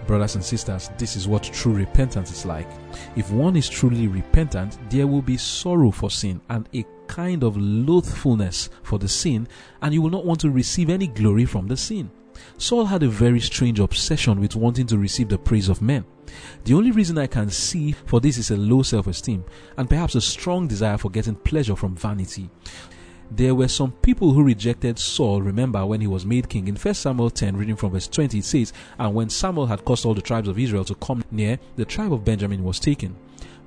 Brothers 0.06 0.34
and 0.34 0.44
sisters, 0.44 0.90
this 0.98 1.16
is 1.16 1.28
what 1.28 1.44
true 1.44 1.72
repentance 1.72 2.32
is 2.32 2.44
like. 2.44 2.68
If 3.14 3.30
one 3.30 3.56
is 3.56 3.68
truly 3.68 4.08
repentant, 4.08 4.78
there 4.90 5.06
will 5.06 5.22
be 5.22 5.36
sorrow 5.36 5.90
for 5.90 6.10
sin 6.10 6.40
and 6.48 6.68
a 6.74 6.84
kind 7.06 7.44
of 7.44 7.54
loathfulness 7.54 8.68
for 8.82 8.98
the 8.98 9.08
sin, 9.08 9.48
and 9.80 9.94
you 9.94 10.02
will 10.02 10.10
not 10.10 10.24
want 10.24 10.40
to 10.40 10.50
receive 10.50 10.90
any 10.90 11.06
glory 11.06 11.44
from 11.44 11.68
the 11.68 11.76
sin. 11.76 12.10
Saul 12.58 12.86
had 12.86 13.02
a 13.02 13.08
very 13.08 13.40
strange 13.40 13.80
obsession 13.80 14.40
with 14.40 14.56
wanting 14.56 14.86
to 14.86 14.98
receive 14.98 15.28
the 15.28 15.38
praise 15.38 15.68
of 15.68 15.82
men. 15.82 16.04
The 16.64 16.74
only 16.74 16.90
reason 16.90 17.18
I 17.18 17.26
can 17.26 17.50
see 17.50 17.92
for 17.92 18.20
this 18.20 18.38
is 18.38 18.50
a 18.50 18.56
low 18.56 18.82
self 18.82 19.06
esteem 19.06 19.44
and 19.76 19.88
perhaps 19.88 20.14
a 20.14 20.20
strong 20.20 20.66
desire 20.66 20.98
for 20.98 21.10
getting 21.10 21.36
pleasure 21.36 21.76
from 21.76 21.96
vanity. 21.96 22.50
There 23.30 23.54
were 23.54 23.68
some 23.68 23.90
people 23.90 24.32
who 24.32 24.44
rejected 24.44 24.98
Saul, 24.98 25.42
remember, 25.42 25.84
when 25.84 26.00
he 26.00 26.06
was 26.06 26.24
made 26.24 26.48
king. 26.48 26.68
In 26.68 26.76
1 26.76 26.94
Samuel 26.94 27.30
10, 27.30 27.56
reading 27.56 27.74
from 27.74 27.90
verse 27.90 28.06
20, 28.06 28.38
it 28.38 28.44
says, 28.44 28.72
And 28.98 29.14
when 29.14 29.30
Samuel 29.30 29.66
had 29.66 29.84
caused 29.84 30.06
all 30.06 30.14
the 30.14 30.22
tribes 30.22 30.46
of 30.46 30.58
Israel 30.58 30.84
to 30.84 30.94
come 30.94 31.24
near, 31.32 31.58
the 31.74 31.84
tribe 31.84 32.12
of 32.12 32.24
Benjamin 32.24 32.62
was 32.62 32.78
taken. 32.78 33.16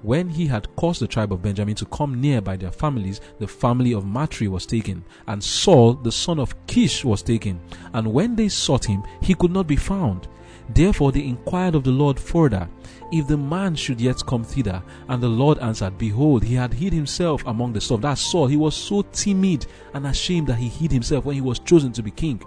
When 0.01 0.29
he 0.29 0.47
had 0.47 0.73
caused 0.77 1.01
the 1.01 1.07
tribe 1.07 1.33
of 1.33 1.41
Benjamin 1.41 1.75
to 1.75 1.85
come 1.85 2.21
near 2.21 2.39
by 2.39 2.55
their 2.55 2.71
families, 2.71 3.19
the 3.37 3.47
family 3.47 3.93
of 3.93 4.05
Matri 4.05 4.47
was 4.47 4.65
taken, 4.65 5.03
and 5.27 5.43
Saul, 5.43 5.95
the 5.95 6.11
son 6.11 6.39
of 6.39 6.55
Kish, 6.67 7.03
was 7.03 7.21
taken. 7.21 7.59
And 7.93 8.13
when 8.13 8.35
they 8.35 8.47
sought 8.47 8.85
him, 8.85 9.03
he 9.21 9.35
could 9.35 9.51
not 9.51 9.67
be 9.67 9.75
found. 9.75 10.29
Therefore 10.73 11.11
they 11.11 11.23
inquired 11.23 11.75
of 11.75 11.83
the 11.83 11.91
Lord 11.91 12.19
further, 12.19 12.69
if 13.11 13.27
the 13.27 13.37
man 13.37 13.75
should 13.75 13.99
yet 13.99 14.25
come 14.25 14.43
thither. 14.43 14.81
And 15.07 15.21
the 15.21 15.29
Lord 15.29 15.57
answered, 15.59 15.97
Behold, 15.97 16.43
he 16.43 16.55
had 16.55 16.73
hid 16.73 16.93
himself 16.93 17.43
among 17.45 17.73
the 17.73 17.81
stuff. 17.81 18.01
That 18.01 18.17
Saul, 18.17 18.47
he 18.47 18.57
was 18.57 18.75
so 18.75 19.01
timid 19.11 19.65
and 19.93 20.05
ashamed 20.05 20.47
that 20.47 20.57
he 20.57 20.67
hid 20.67 20.91
himself 20.91 21.25
when 21.25 21.35
he 21.35 21.41
was 21.41 21.59
chosen 21.59 21.91
to 21.93 22.03
be 22.03 22.11
king. 22.11 22.41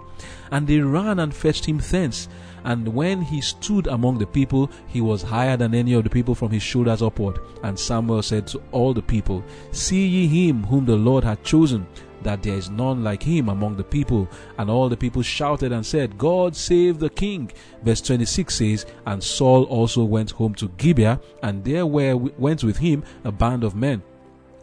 And 0.51 0.65
they 0.65 0.79
ran 0.79 1.19
and 1.19 1.33
fetched 1.33 1.65
him 1.65 1.79
thence. 1.79 2.29
And 2.63 2.87
when 2.87 3.21
he 3.21 3.41
stood 3.41 3.87
among 3.87 4.19
the 4.19 4.27
people, 4.27 4.71
he 4.87 5.01
was 5.01 5.21
higher 5.21 5.57
than 5.57 5.75
any 5.75 5.93
of 5.93 6.05
the 6.05 6.09
people 6.09 6.33
from 6.33 6.51
his 6.51 6.63
shoulders 6.63 7.01
upward. 7.01 7.39
And 7.61 7.77
Samuel 7.77 8.21
said 8.21 8.47
to 8.47 8.61
all 8.71 8.93
the 8.93 9.01
people, 9.01 9.43
See 9.71 10.07
ye 10.07 10.47
him 10.47 10.63
whom 10.63 10.85
the 10.85 10.95
Lord 10.95 11.25
hath 11.25 11.43
chosen 11.43 11.85
that 12.23 12.43
there 12.43 12.55
is 12.55 12.69
none 12.69 13.03
like 13.03 13.23
him 13.23 13.49
among 13.49 13.75
the 13.75 13.83
people. 13.83 14.29
And 14.57 14.69
all 14.69 14.89
the 14.89 14.97
people 14.97 15.21
shouted 15.21 15.71
and 15.71 15.85
said, 15.85 16.17
God 16.17 16.55
save 16.55 16.99
the 16.99 17.09
king. 17.09 17.51
Verse 17.83 18.01
26 18.01 18.53
says, 18.53 18.85
And 19.05 19.23
Saul 19.23 19.63
also 19.65 20.03
went 20.03 20.31
home 20.31 20.55
to 20.55 20.69
Gibeah, 20.77 21.19
and 21.41 21.63
there 21.63 21.85
were, 21.85 22.15
went 22.15 22.63
with 22.63 22.77
him 22.77 23.03
a 23.23 23.31
band 23.31 23.63
of 23.63 23.75
men 23.75 24.03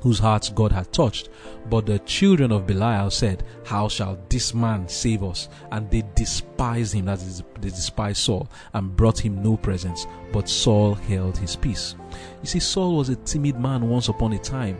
whose 0.01 0.19
hearts 0.19 0.49
God 0.49 0.73
had 0.73 0.93
touched. 0.93 1.29
But 1.69 1.87
the 1.87 1.99
children 2.01 2.53
of 2.53 2.67
Belial 2.67 3.11
said, 3.11 3.45
How 3.65 3.89
shall 3.89 4.19
this 4.29 4.55
man 4.55 4.89
save 4.89 5.23
us? 5.23 5.49
And 5.71 5.91
they 5.91 6.03
despised 6.15 6.95
him, 6.95 7.07
that 7.07 7.19
is, 7.19 7.43
they 7.61 7.69
despised 7.69 8.19
Saul, 8.19 8.49
and 8.73 8.97
brought 8.97 9.19
him 9.19 9.43
no 9.43 9.57
presents. 9.57 10.07
But 10.33 10.49
Saul 10.49 10.95
held 10.95 11.37
his 11.37 11.57
peace. 11.57 11.95
You 12.43 12.49
see, 12.49 12.61
Saul 12.61 12.97
was 12.97 13.09
a 13.09 13.17
timid 13.17 13.59
man 13.59 13.89
once 13.89 14.09
upon 14.09 14.33
a 14.33 14.39
time. 14.39 14.79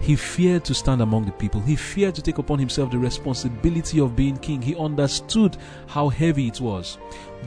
He 0.00 0.16
feared 0.16 0.64
to 0.64 0.74
stand 0.74 1.02
among 1.02 1.24
the 1.24 1.32
people. 1.32 1.60
He 1.60 1.76
feared 1.76 2.14
to 2.14 2.22
take 2.22 2.38
upon 2.38 2.58
himself 2.58 2.90
the 2.90 2.98
responsibility 2.98 4.00
of 4.00 4.16
being 4.16 4.36
king. 4.38 4.62
He 4.62 4.76
understood 4.76 5.56
how 5.86 6.08
heavy 6.08 6.48
it 6.48 6.60
was. 6.60 6.98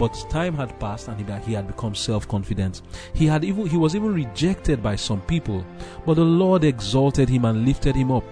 But 0.02 0.26
time 0.32 0.56
had 0.56 0.80
passed 0.80 1.10
and 1.10 1.44
he 1.46 1.54
had 1.54 1.68
become 1.68 1.94
self-confident. 1.94 2.82
He 3.14 3.28
had 3.28 3.44
even 3.44 3.68
he 3.68 3.78
was 3.78 3.96
even 3.96 4.16
rejected 4.16 4.82
by 4.82 4.96
some 4.96 5.22
people, 5.22 5.64
but 6.08 6.16
the 6.16 6.26
Lord 6.26 6.64
exalted 6.64 7.30
him 7.30 7.46
and 7.46 7.68
lifted 7.68 7.96
him 7.96 8.12
up. 8.12 8.24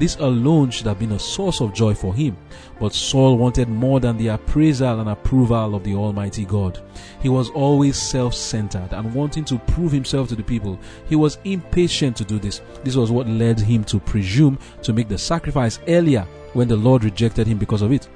This 0.00 0.16
alone 0.16 0.72
should 0.72 0.88
have 0.88 0.98
been 0.98 1.12
a 1.12 1.20
source 1.20 1.60
of 1.60 1.74
joy 1.74 1.94
for 1.94 2.12
him. 2.12 2.36
But 2.80 2.92
Saul 2.92 3.38
wanted 3.38 3.68
more 3.68 4.00
than 4.00 4.16
the 4.16 4.34
appraisal 4.34 4.98
and 4.98 5.08
approval 5.08 5.76
of 5.76 5.84
the 5.84 5.94
Almighty 5.94 6.44
God. 6.44 6.80
He 7.20 7.28
was 7.28 7.50
always 7.50 7.96
self 7.96 8.34
centered 8.34 8.88
and 8.90 9.14
wanting 9.14 9.44
to 9.44 9.60
prove 9.60 9.92
himself 9.92 10.28
to 10.30 10.34
the 10.34 10.42
people. 10.42 10.76
He 11.08 11.14
was 11.14 11.38
impatient 11.44 12.16
to 12.16 12.24
do 12.24 12.40
this. 12.40 12.62
This 12.82 12.96
was 12.96 13.12
what 13.12 13.28
led 13.28 13.60
him 13.60 13.84
to 13.84 14.00
presume 14.00 14.58
to 14.82 14.92
make 14.92 15.06
the 15.06 15.18
sacrifice 15.18 15.78
earlier 15.86 16.26
when 16.54 16.66
the 16.66 16.74
Lord 16.74 17.04
rejected 17.04 17.46
him 17.46 17.58
because 17.58 17.82
of 17.82 17.92
it 17.92 18.08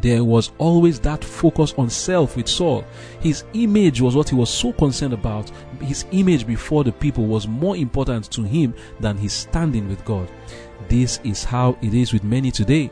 there 0.00 0.24
was 0.24 0.52
always 0.58 0.98
that 1.00 1.24
focus 1.24 1.74
on 1.78 1.90
self 1.90 2.36
with 2.36 2.48
Saul. 2.48 2.84
His 3.20 3.44
image 3.54 4.00
was 4.00 4.16
what 4.16 4.28
he 4.28 4.34
was 4.34 4.50
so 4.50 4.72
concerned 4.72 5.14
about. 5.14 5.50
His 5.80 6.04
image 6.12 6.46
before 6.46 6.84
the 6.84 6.92
people 6.92 7.26
was 7.26 7.46
more 7.48 7.76
important 7.76 8.30
to 8.32 8.42
him 8.42 8.74
than 9.00 9.16
his 9.16 9.32
standing 9.32 9.88
with 9.88 10.04
God. 10.04 10.28
This 10.88 11.20
is 11.24 11.44
how 11.44 11.78
it 11.80 11.94
is 11.94 12.12
with 12.12 12.24
many 12.24 12.50
today. 12.50 12.90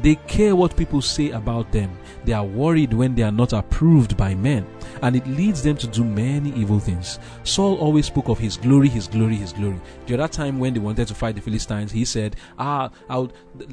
They 0.00 0.16
care 0.16 0.56
what 0.56 0.76
people 0.76 1.00
say 1.02 1.30
about 1.30 1.70
them. 1.72 1.96
They 2.24 2.32
are 2.32 2.44
worried 2.44 2.92
when 2.92 3.14
they 3.14 3.22
are 3.22 3.30
not 3.30 3.52
approved 3.52 4.16
by 4.16 4.34
men, 4.34 4.66
and 5.02 5.14
it 5.14 5.26
leads 5.26 5.62
them 5.62 5.76
to 5.76 5.86
do 5.86 6.04
many 6.04 6.50
evil 6.52 6.78
things. 6.78 7.18
Saul 7.44 7.76
always 7.76 8.06
spoke 8.06 8.28
of 8.28 8.38
his 8.38 8.56
glory, 8.56 8.88
his 8.88 9.08
glory, 9.08 9.36
his 9.36 9.52
glory. 9.52 9.80
The 10.06 10.14
other 10.14 10.28
time 10.28 10.58
when 10.58 10.74
they 10.74 10.80
wanted 10.80 11.08
to 11.08 11.14
fight 11.14 11.34
the 11.34 11.40
Philistines, 11.40 11.92
he 11.92 12.04
said, 12.04 12.36
Ah, 12.58 12.90
I, 13.08 13.28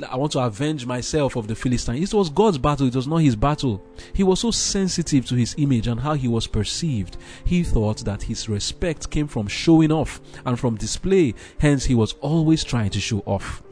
I 0.09 0.15
want 0.15 0.33
to 0.33 0.39
avenge 0.39 0.85
myself 0.85 1.35
of 1.35 1.47
the 1.47 1.55
Philistines. 1.55 2.13
It 2.13 2.15
was 2.15 2.29
God's 2.29 2.57
battle, 2.57 2.87
it 2.87 2.95
was 2.95 3.07
not 3.07 3.17
his 3.17 3.35
battle. 3.35 3.81
He 4.13 4.23
was 4.23 4.39
so 4.39 4.51
sensitive 4.51 5.25
to 5.27 5.35
his 5.35 5.55
image 5.57 5.87
and 5.87 5.99
how 5.99 6.13
he 6.13 6.27
was 6.27 6.47
perceived. 6.47 7.17
He 7.45 7.63
thought 7.63 7.99
that 7.99 8.23
his 8.23 8.49
respect 8.49 9.09
came 9.09 9.27
from 9.27 9.47
showing 9.47 9.91
off 9.91 10.21
and 10.45 10.59
from 10.59 10.75
display, 10.75 11.33
hence, 11.59 11.85
he 11.85 11.95
was 11.95 12.13
always 12.21 12.63
trying 12.63 12.89
to 12.91 12.99
show 12.99 13.19
off. 13.25 13.63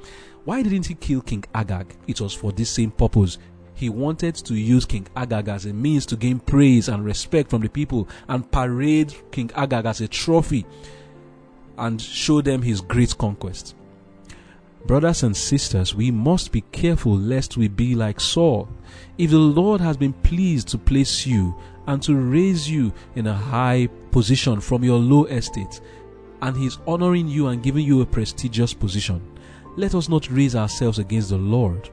Why 0.45 0.63
didn't 0.63 0.87
he 0.87 0.95
kill 0.95 1.21
King 1.21 1.43
Agag? 1.53 1.95
It 2.07 2.21
was 2.21 2.33
for 2.33 2.51
this 2.51 2.69
same 2.69 2.91
purpose. 2.91 3.37
He 3.75 3.89
wanted 3.89 4.35
to 4.35 4.55
use 4.55 4.85
King 4.85 5.07
Agag 5.15 5.47
as 5.47 5.65
a 5.65 5.73
means 5.73 6.05
to 6.07 6.15
gain 6.15 6.39
praise 6.39 6.89
and 6.89 7.05
respect 7.05 7.49
from 7.49 7.61
the 7.61 7.69
people 7.69 8.07
and 8.27 8.49
parade 8.51 9.13
King 9.31 9.51
Agag 9.55 9.85
as 9.85 10.01
a 10.01 10.07
trophy 10.07 10.65
and 11.77 12.01
show 12.01 12.41
them 12.41 12.61
his 12.61 12.81
great 12.81 13.17
conquest. 13.17 13.75
Brothers 14.85 15.23
and 15.23 15.35
sisters, 15.35 15.93
we 15.93 16.09
must 16.09 16.51
be 16.51 16.61
careful 16.71 17.15
lest 17.15 17.57
we 17.57 17.67
be 17.67 17.95
like 17.95 18.19
Saul. 18.19 18.69
If 19.17 19.31
the 19.31 19.37
Lord 19.37 19.81
has 19.81 19.97
been 19.97 20.13
pleased 20.13 20.69
to 20.69 20.77
place 20.77 21.25
you 21.25 21.55
and 21.87 22.01
to 22.03 22.15
raise 22.15 22.69
you 22.69 22.93
in 23.15 23.27
a 23.27 23.33
high 23.33 23.87
position 24.11 24.61
from 24.61 24.83
your 24.83 24.99
low 24.99 25.25
estate, 25.25 25.81
and 26.41 26.55
He 26.55 26.65
is 26.65 26.79
honoring 26.87 27.27
you 27.27 27.47
and 27.47 27.61
giving 27.61 27.85
you 27.85 28.01
a 28.01 28.05
prestigious 28.05 28.73
position, 28.73 29.21
let 29.79 29.95
us 29.95 30.09
not 30.09 30.29
raise 30.29 30.57
ourselves 30.57 30.99
against 30.99 31.29
the 31.29 31.37
Lord. 31.37 31.89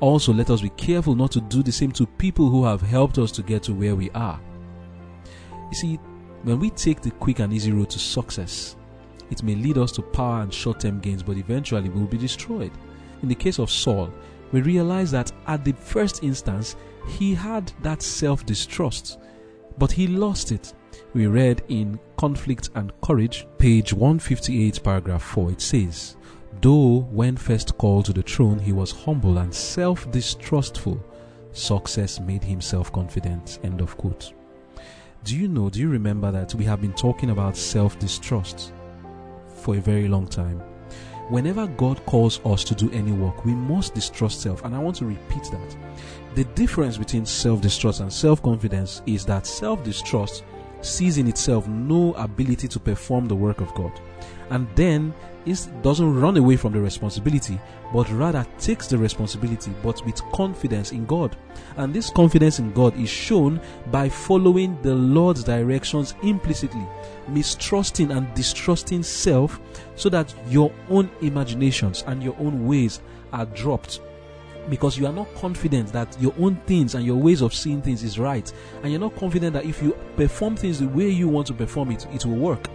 Also, 0.00 0.32
let 0.32 0.50
us 0.50 0.62
be 0.62 0.70
careful 0.70 1.14
not 1.14 1.30
to 1.32 1.40
do 1.40 1.62
the 1.62 1.70
same 1.70 1.92
to 1.92 2.04
people 2.04 2.48
who 2.48 2.64
have 2.64 2.80
helped 2.80 3.18
us 3.18 3.30
to 3.32 3.42
get 3.42 3.62
to 3.64 3.72
where 3.72 3.94
we 3.94 4.10
are. 4.10 4.40
You 5.70 5.76
see, 5.76 5.94
when 6.42 6.58
we 6.58 6.70
take 6.70 7.00
the 7.00 7.12
quick 7.12 7.38
and 7.38 7.52
easy 7.52 7.70
road 7.70 7.90
to 7.90 8.00
success, 8.00 8.74
it 9.30 9.44
may 9.44 9.54
lead 9.54 9.78
us 9.78 9.92
to 9.92 10.02
power 10.02 10.40
and 10.40 10.52
short 10.52 10.80
term 10.80 10.98
gains, 10.98 11.22
but 11.22 11.36
eventually 11.36 11.88
we 11.88 12.00
will 12.00 12.08
be 12.08 12.18
destroyed. 12.18 12.72
In 13.22 13.28
the 13.28 13.34
case 13.36 13.60
of 13.60 13.70
Saul, 13.70 14.12
we 14.50 14.62
realize 14.62 15.12
that 15.12 15.30
at 15.46 15.64
the 15.64 15.72
first 15.72 16.24
instance, 16.24 16.74
he 17.06 17.32
had 17.32 17.72
that 17.82 18.02
self 18.02 18.44
distrust, 18.44 19.20
but 19.78 19.92
he 19.92 20.08
lost 20.08 20.50
it. 20.50 20.74
We 21.14 21.28
read 21.28 21.62
in 21.68 22.00
Conflict 22.16 22.70
and 22.74 22.92
Courage, 23.02 23.46
page 23.58 23.92
158, 23.92 24.82
paragraph 24.82 25.22
4, 25.22 25.52
it 25.52 25.60
says, 25.60 26.16
Though 26.60 27.00
when 27.10 27.36
first 27.36 27.78
called 27.78 28.06
to 28.06 28.12
the 28.12 28.22
throne 28.22 28.58
he 28.58 28.72
was 28.72 28.90
humble 28.90 29.38
and 29.38 29.54
self 29.54 30.10
distrustful, 30.10 31.02
success 31.52 32.20
made 32.20 32.42
him 32.42 32.60
self 32.60 32.92
confident. 32.92 33.58
End 33.62 33.80
of 33.80 33.96
quote. 33.96 34.32
Do 35.24 35.36
you 35.36 35.48
know, 35.48 35.70
do 35.70 35.80
you 35.80 35.88
remember 35.88 36.30
that 36.32 36.54
we 36.54 36.64
have 36.64 36.80
been 36.80 36.92
talking 36.94 37.30
about 37.30 37.56
self 37.56 37.98
distrust 37.98 38.72
for 39.48 39.76
a 39.76 39.80
very 39.80 40.08
long 40.08 40.26
time? 40.26 40.62
Whenever 41.28 41.68
God 41.68 42.04
calls 42.06 42.40
us 42.44 42.64
to 42.64 42.74
do 42.74 42.90
any 42.90 43.12
work, 43.12 43.44
we 43.44 43.54
must 43.54 43.94
distrust 43.94 44.40
self. 44.40 44.64
And 44.64 44.74
I 44.74 44.80
want 44.80 44.96
to 44.96 45.04
repeat 45.04 45.44
that. 45.52 45.76
The 46.34 46.44
difference 46.56 46.98
between 46.98 47.24
self 47.24 47.60
distrust 47.60 48.00
and 48.00 48.12
self 48.12 48.42
confidence 48.42 49.02
is 49.06 49.24
that 49.26 49.46
self 49.46 49.84
distrust 49.84 50.42
sees 50.82 51.18
in 51.18 51.28
itself 51.28 51.66
no 51.68 52.12
ability 52.14 52.68
to 52.68 52.80
perform 52.80 53.26
the 53.28 53.36
work 53.36 53.60
of 53.60 53.74
God 53.74 53.92
and 54.50 54.66
then 54.74 55.14
it 55.46 55.68
doesn't 55.82 56.20
run 56.20 56.36
away 56.36 56.56
from 56.56 56.72
the 56.72 56.80
responsibility, 56.80 57.58
but 57.94 58.10
rather 58.10 58.46
takes 58.58 58.86
the 58.88 58.98
responsibility, 58.98 59.72
but 59.82 60.04
with 60.04 60.22
confidence 60.32 60.92
in 60.92 61.06
God. 61.06 61.36
And 61.76 61.94
this 61.94 62.10
confidence 62.10 62.58
in 62.58 62.72
God 62.72 62.94
is 62.98 63.08
shown 63.08 63.60
by 63.90 64.08
following 64.08 64.80
the 64.82 64.94
Lord's 64.94 65.42
directions 65.42 66.14
implicitly, 66.22 66.86
mistrusting 67.28 68.10
and 68.10 68.32
distrusting 68.34 69.02
self, 69.02 69.58
so 69.96 70.08
that 70.10 70.34
your 70.48 70.72
own 70.90 71.10
imaginations 71.22 72.04
and 72.06 72.22
your 72.22 72.36
own 72.38 72.66
ways 72.66 73.00
are 73.32 73.46
dropped 73.46 74.00
because 74.68 74.98
you 74.98 75.06
are 75.06 75.12
not 75.12 75.32
confident 75.36 75.92
that 75.92 76.16
your 76.20 76.34
own 76.38 76.56
things 76.66 76.94
and 76.94 77.04
your 77.04 77.16
ways 77.16 77.40
of 77.40 77.54
seeing 77.54 77.80
things 77.80 78.02
is 78.02 78.18
right 78.18 78.52
and 78.82 78.92
you're 78.92 79.00
not 79.00 79.16
confident 79.16 79.52
that 79.54 79.64
if 79.64 79.82
you 79.82 79.96
perform 80.16 80.56
things 80.56 80.80
the 80.80 80.88
way 80.88 81.08
you 81.08 81.28
want 81.28 81.46
to 81.46 81.54
perform 81.54 81.90
it 81.90 82.06
it 82.12 82.24
will 82.26 82.36
work 82.36 82.68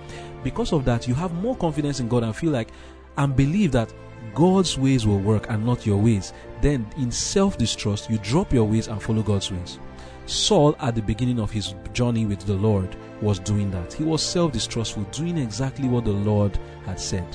because 0.45 0.73
of 0.73 0.85
that, 0.85 1.07
you 1.07 1.15
have 1.15 1.33
more 1.33 1.55
confidence 1.55 1.99
in 1.99 2.07
God 2.07 2.23
and 2.23 2.33
feel 2.35 2.51
like 2.51 2.69
and 3.17 3.35
believe 3.35 3.71
that 3.71 3.91
God's 4.35 4.77
ways 4.77 5.07
will 5.07 5.17
work 5.17 5.49
and 5.49 5.65
not 5.65 5.87
your 5.87 5.97
ways. 5.97 6.33
Then, 6.61 6.85
in 6.97 7.11
self 7.11 7.57
distrust, 7.57 8.11
you 8.11 8.19
drop 8.19 8.53
your 8.53 8.65
ways 8.65 8.87
and 8.87 9.01
follow 9.01 9.23
God's 9.23 9.51
ways. 9.51 9.79
Saul, 10.27 10.75
at 10.79 10.93
the 10.93 11.01
beginning 11.01 11.39
of 11.39 11.49
his 11.49 11.73
journey 11.93 12.27
with 12.27 12.41
the 12.41 12.53
Lord, 12.53 12.95
was 13.21 13.39
doing 13.39 13.71
that. 13.71 13.91
He 13.91 14.03
was 14.03 14.21
self 14.21 14.51
distrustful, 14.51 15.03
doing 15.05 15.39
exactly 15.39 15.87
what 15.87 16.05
the 16.05 16.11
Lord 16.11 16.59
had 16.85 16.99
said. 16.99 17.25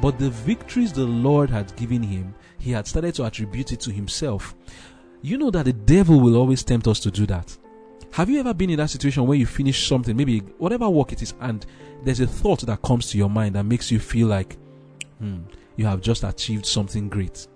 But 0.00 0.20
the 0.20 0.30
victories 0.30 0.92
the 0.92 1.04
Lord 1.04 1.50
had 1.50 1.74
given 1.74 2.02
him, 2.02 2.32
he 2.62 2.70
had 2.70 2.86
started 2.86 3.12
to 3.16 3.24
attribute 3.24 3.72
it 3.72 3.80
to 3.80 3.90
himself. 3.90 4.54
You 5.20 5.36
know 5.36 5.50
that 5.50 5.64
the 5.64 5.72
devil 5.72 6.20
will 6.20 6.36
always 6.36 6.62
tempt 6.62 6.86
us 6.86 7.00
to 7.00 7.10
do 7.10 7.26
that. 7.26 7.56
Have 8.12 8.30
you 8.30 8.38
ever 8.38 8.54
been 8.54 8.70
in 8.70 8.76
that 8.76 8.90
situation 8.90 9.26
where 9.26 9.36
you 9.36 9.46
finish 9.46 9.88
something, 9.88 10.16
maybe 10.16 10.38
whatever 10.58 10.88
work 10.88 11.12
it 11.12 11.22
is, 11.22 11.34
and 11.40 11.66
there's 12.04 12.20
a 12.20 12.26
thought 12.26 12.60
that 12.60 12.80
comes 12.82 13.10
to 13.10 13.18
your 13.18 13.28
mind 13.28 13.56
that 13.56 13.64
makes 13.64 13.90
you 13.90 13.98
feel 13.98 14.28
like, 14.28 14.56
hmm, 15.18 15.40
you 15.76 15.86
have 15.86 16.00
just 16.02 16.22
achieved 16.22 16.64
something 16.64 17.08
great. 17.08 17.48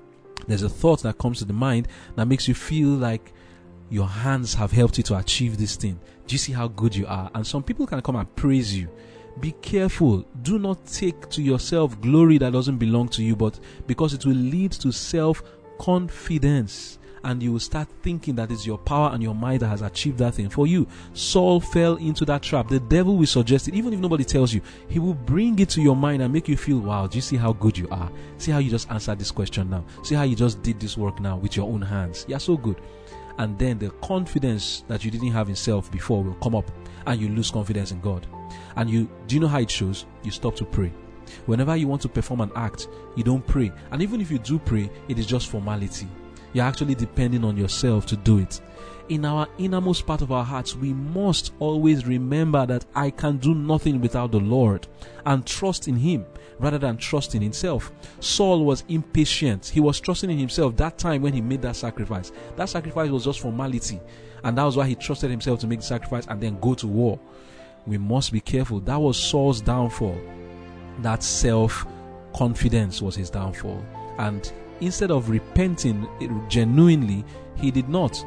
There's 0.49 0.63
a 0.63 0.69
thought 0.69 1.03
that 1.05 1.19
comes 1.19 1.39
to 1.39 1.45
the 1.45 1.53
mind 1.53 1.87
that 2.17 2.27
makes 2.27 2.49
you 2.49 2.55
feel 2.55 2.89
like 2.89 3.33
your 3.91 4.09
hands 4.09 4.55
have 4.55 4.73
helped 4.73 4.99
you 4.99 5.05
to 5.05 5.19
achieve 5.19 5.57
this 5.57 5.77
thing. 5.77 6.01
Do 6.27 6.35
you 6.35 6.39
see 6.39 6.53
how 6.53 6.67
good 6.67 6.97
you 6.97 7.07
are? 7.07 7.31
And 7.33 7.47
some 7.47 7.63
people 7.63 7.87
can 7.87 8.03
come 8.03 8.17
and 8.17 8.35
praise 8.35 8.77
you. 8.77 8.89
Be 9.41 9.53
careful. 9.53 10.25
Do 10.43 10.59
not 10.59 10.87
take 10.87 11.29
to 11.31 11.43
yourself 11.43 12.01
glory 12.01 12.39
that 12.39 12.53
doesn't 12.53 12.79
belong 12.79 13.09
to 13.11 13.23
you, 13.23 13.37
but 13.37 13.59
because 13.87 14.15
it 14.15 14.25
will 14.25 14.35
lead 14.35 14.73
to 14.73 14.93
self 14.93 15.43
confidence 15.79 16.99
and 17.27 17.43
you 17.43 17.53
will 17.53 17.61
start 17.61 17.89
thinking 18.03 18.37
that 18.37 18.53
it's 18.53 18.65
your 18.65 18.79
power 18.79 19.11
and 19.13 19.21
your 19.21 19.35
mind 19.35 19.61
that 19.61 19.67
has 19.67 19.83
achieved 19.83 20.19
that 20.19 20.35
thing 20.35 20.49
for 20.49 20.67
you. 20.67 20.87
Saul 21.13 21.61
fell 21.61 21.97
into 21.97 22.25
that 22.25 22.43
trap. 22.43 22.69
The 22.69 22.79
devil 22.79 23.17
will 23.17 23.27
suggest 23.27 23.67
it, 23.67 23.75
even 23.75 23.93
if 23.93 23.99
nobody 23.99 24.25
tells 24.25 24.55
you. 24.55 24.61
He 24.89 25.01
will 25.01 25.15
bring 25.15 25.59
it 25.59 25.69
to 25.71 25.83
your 25.83 25.97
mind 25.97 26.23
and 26.23 26.33
make 26.33 26.49
you 26.49 26.57
feel, 26.57 26.79
wow, 26.79 27.09
do 27.09 27.19
you 27.19 27.23
see 27.23 27.37
how 27.37 27.53
good 27.53 27.77
you 27.77 27.89
are? 27.91 28.13
See 28.39 28.53
how 28.53 28.59
you 28.59 28.71
just 28.71 28.89
answered 28.93 29.19
this 29.19 29.33
question 29.33 29.69
now? 29.69 29.85
See 30.05 30.15
how 30.15 30.23
you 30.23 30.37
just 30.37 30.63
did 30.63 30.79
this 30.79 30.97
work 30.97 31.19
now 31.19 31.37
with 31.37 31.57
your 31.57 31.69
own 31.69 31.83
hands? 31.83 32.25
You're 32.29 32.39
so 32.39 32.57
good. 32.57 32.81
And 33.39 33.59
then 33.59 33.79
the 33.79 33.91
confidence 34.03 34.85
that 34.89 35.05
you 35.05 35.11
didn't 35.11 35.33
have 35.33 35.49
in 35.49 35.57
self 35.57 35.91
before 35.91 36.23
will 36.23 36.35
come 36.35 36.55
up 36.55 36.71
and 37.07 37.21
you 37.21 37.29
lose 37.29 37.51
confidence 37.51 37.93
in 37.93 38.01
God. 38.01 38.27
And 38.77 38.89
you, 38.89 39.09
do 39.27 39.35
you 39.35 39.41
know 39.41 39.49
how 39.49 39.61
it 39.61 39.71
shows? 39.71 40.07
You 40.23 40.31
stop 40.31 40.57
to 40.57 40.65
pray. 40.65 40.93
Whenever 41.47 41.77
you 41.77 41.89
want 41.89 42.03
to 42.03 42.09
perform 42.09 42.41
an 42.41 42.53
act, 42.55 42.89
you 43.17 43.25
don't 43.25 43.47
pray. 43.47 43.73
And 43.91 44.01
even 44.03 44.21
if 44.21 44.31
you 44.31 44.39
do 44.39 44.59
pray, 44.59 44.91
it 45.09 45.19
is 45.19 45.27
just 45.27 45.49
formality. 45.49 46.09
You're 46.53 46.65
actually 46.65 46.95
depending 46.95 47.45
on 47.45 47.57
yourself 47.57 48.07
to 48.07 48.17
do 48.17 48.39
it. 48.39 48.61
In 49.09 49.25
our 49.25 49.47
innermost 49.59 50.07
part 50.07 50.23
of 50.23 50.33
our 50.33 50.45
hearts, 50.45 50.75
we 50.75 50.93
must 50.93 51.53
always 51.59 52.07
remember 52.07 52.67
that 52.67 52.87
I 52.95 53.11
can 53.11 53.37
do 53.37 53.55
nothing 53.55 54.01
without 54.01 54.33
the 54.33 54.41
Lord 54.41 54.87
and 55.25 55.47
trust 55.47 55.87
in 55.87 55.97
Him 55.97 56.25
rather 56.59 56.79
than 56.79 56.97
trusting 56.97 57.41
himself. 57.41 57.93
Saul 58.21 58.65
was 58.65 58.85
impatient. 58.89 59.67
He 59.67 59.81
was 59.81 60.01
trusting 60.01 60.31
in 60.31 60.39
himself 60.39 60.77
that 60.77 60.99
time 60.99 61.23
when 61.23 61.33
he 61.33 61.41
made 61.41 61.63
that 61.63 61.77
sacrifice. 61.77 62.33
That 62.57 62.69
sacrifice 62.69 63.11
was 63.11 63.25
just 63.25 63.41
formality. 63.41 64.01
And 64.45 64.57
that 64.57 64.65
was 64.65 64.77
why 64.77 64.87
he 64.87 64.95
trusted 64.95 65.31
himself 65.31 65.61
to 65.61 65.67
make 65.67 65.81
the 65.81 65.85
sacrifice 65.85 66.27
and 66.27 66.41
then 66.41 66.59
go 66.61 66.75
to 66.75 66.87
war. 66.87 67.19
We 67.87 67.99
must 67.99 68.33
be 68.33 68.41
careful. 68.41 68.81
That 68.81 69.01
was 69.01 69.17
Saul's 69.17 69.61
downfall. 69.61 70.19
That 71.01 71.23
self 71.23 71.87
confidence 72.35 73.03
was 73.03 73.17
his 73.17 73.31
downfall. 73.31 73.85
And 74.19 74.51
instead 74.81 75.11
of 75.11 75.31
repenting 75.31 76.09
genuinely, 76.49 77.25
he 77.57 77.71
did 77.71 77.89
not. 77.89 78.25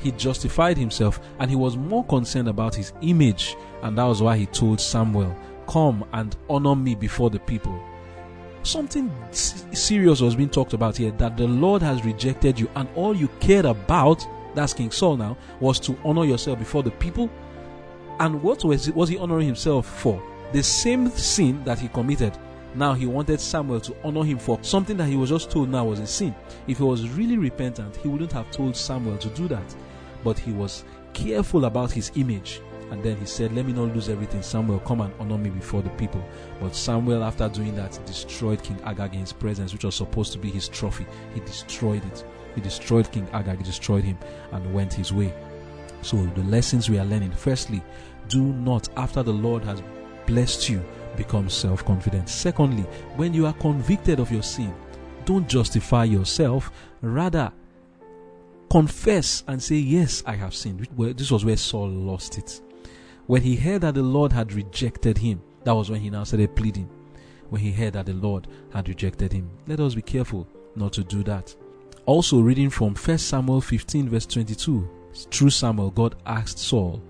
He 0.00 0.12
justified 0.12 0.76
himself 0.76 1.20
and 1.38 1.50
he 1.50 1.56
was 1.56 1.76
more 1.76 2.04
concerned 2.04 2.48
about 2.48 2.74
his 2.74 2.92
image, 3.00 3.56
and 3.82 3.96
that 3.96 4.04
was 4.04 4.20
why 4.20 4.36
he 4.36 4.46
told 4.46 4.80
Samuel, 4.80 5.34
Come 5.66 6.04
and 6.12 6.36
honor 6.48 6.76
me 6.76 6.94
before 6.94 7.30
the 7.30 7.38
people. 7.40 7.82
Something 8.62 9.12
serious 9.30 10.20
was 10.20 10.36
being 10.36 10.48
talked 10.48 10.72
about 10.72 10.96
here 10.96 11.10
that 11.12 11.36
the 11.36 11.46
Lord 11.46 11.82
has 11.82 12.04
rejected 12.04 12.58
you, 12.58 12.70
and 12.76 12.88
all 12.94 13.14
you 13.14 13.28
cared 13.40 13.66
about, 13.66 14.26
that's 14.54 14.72
King 14.72 14.90
Saul 14.90 15.16
now, 15.16 15.36
was 15.60 15.78
to 15.80 15.98
honor 16.04 16.24
yourself 16.24 16.58
before 16.58 16.82
the 16.82 16.90
people. 16.92 17.30
And 18.20 18.42
what 18.42 18.64
was, 18.64 18.90
was 18.92 19.08
he 19.08 19.18
honoring 19.18 19.46
himself 19.46 19.86
for? 19.86 20.22
The 20.52 20.62
same 20.62 21.10
sin 21.10 21.62
that 21.64 21.78
he 21.78 21.88
committed 21.88 22.38
now 22.76 22.92
he 22.92 23.06
wanted 23.06 23.40
Samuel 23.40 23.80
to 23.82 23.96
honor 24.02 24.24
him 24.24 24.38
for 24.38 24.58
something 24.62 24.96
that 24.96 25.08
he 25.08 25.16
was 25.16 25.30
just 25.30 25.50
told 25.50 25.68
now 25.68 25.84
was 25.84 26.00
a 26.00 26.06
sin. 26.06 26.34
If 26.66 26.78
he 26.78 26.84
was 26.84 27.08
really 27.08 27.38
repentant, 27.38 27.96
he 27.96 28.08
wouldn't 28.08 28.32
have 28.32 28.50
told 28.50 28.76
Samuel 28.76 29.16
to 29.18 29.28
do 29.30 29.46
that. 29.48 29.74
But 30.24 30.38
he 30.38 30.50
was 30.50 30.84
careful 31.12 31.66
about 31.66 31.92
his 31.92 32.10
image 32.16 32.60
And 32.90 33.02
then 33.02 33.16
he 33.16 33.26
said, 33.26 33.52
Let 33.52 33.66
me 33.66 33.72
not 33.72 33.94
lose 33.94 34.08
everything. 34.08 34.42
Samuel, 34.42 34.80
come 34.80 35.00
and 35.00 35.12
honor 35.18 35.38
me 35.38 35.50
before 35.50 35.82
the 35.82 35.90
people. 35.90 36.24
But 36.60 36.76
Samuel, 36.76 37.24
after 37.24 37.48
doing 37.48 37.74
that, 37.76 37.98
destroyed 38.06 38.62
King 38.62 38.80
Agag 38.84 39.14
in 39.14 39.20
his 39.20 39.32
presence, 39.32 39.72
which 39.72 39.84
was 39.84 39.94
supposed 39.94 40.32
to 40.32 40.38
be 40.38 40.50
his 40.50 40.68
trophy. 40.68 41.06
He 41.32 41.40
destroyed 41.40 42.04
it. 42.04 42.24
He 42.54 42.60
destroyed 42.60 43.10
King 43.10 43.28
Agag, 43.32 43.58
he 43.58 43.64
destroyed 43.64 44.04
him, 44.04 44.18
and 44.52 44.72
went 44.72 44.92
his 44.92 45.12
way. 45.12 45.34
So, 46.02 46.24
the 46.34 46.42
lessons 46.44 46.88
we 46.88 46.98
are 46.98 47.04
learning 47.04 47.32
firstly, 47.32 47.82
do 48.28 48.42
not, 48.42 48.88
after 48.96 49.22
the 49.22 49.32
Lord 49.32 49.64
has 49.64 49.82
blessed 50.26 50.68
you, 50.68 50.84
become 51.16 51.48
self 51.48 51.84
confident. 51.84 52.28
Secondly, 52.28 52.82
when 53.16 53.34
you 53.34 53.46
are 53.46 53.52
convicted 53.54 54.20
of 54.20 54.30
your 54.30 54.42
sin, 54.42 54.74
don't 55.24 55.48
justify 55.48 56.04
yourself, 56.04 56.70
rather, 57.00 57.52
confess 58.70 59.44
and 59.48 59.62
say, 59.62 59.76
Yes, 59.76 60.22
I 60.26 60.36
have 60.36 60.54
sinned. 60.54 60.88
This 60.96 61.30
was 61.30 61.44
where 61.44 61.56
Saul 61.56 61.88
lost 61.88 62.38
it. 62.38 62.60
When 63.26 63.40
he 63.40 63.56
heard 63.56 63.80
that 63.80 63.94
the 63.94 64.02
Lord 64.02 64.32
had 64.32 64.52
rejected 64.52 65.16
him, 65.16 65.40
that 65.64 65.74
was 65.74 65.90
when 65.90 66.00
he 66.00 66.10
now 66.10 66.24
started 66.24 66.54
pleading. 66.54 66.90
When 67.48 67.62
he 67.62 67.72
heard 67.72 67.94
that 67.94 68.06
the 68.06 68.12
Lord 68.12 68.48
had 68.70 68.88
rejected 68.88 69.32
him. 69.32 69.50
Let 69.66 69.80
us 69.80 69.94
be 69.94 70.02
careful 70.02 70.46
not 70.76 70.92
to 70.94 71.04
do 71.04 71.22
that. 71.24 71.54
Also, 72.04 72.40
reading 72.40 72.68
from 72.68 72.94
1 72.94 73.18
Samuel 73.18 73.62
15, 73.62 74.10
verse 74.10 74.26
22, 74.26 74.88
through 75.30 75.50
Samuel, 75.50 75.90
God 75.90 76.16
asked 76.26 76.58
Saul, 76.58 77.02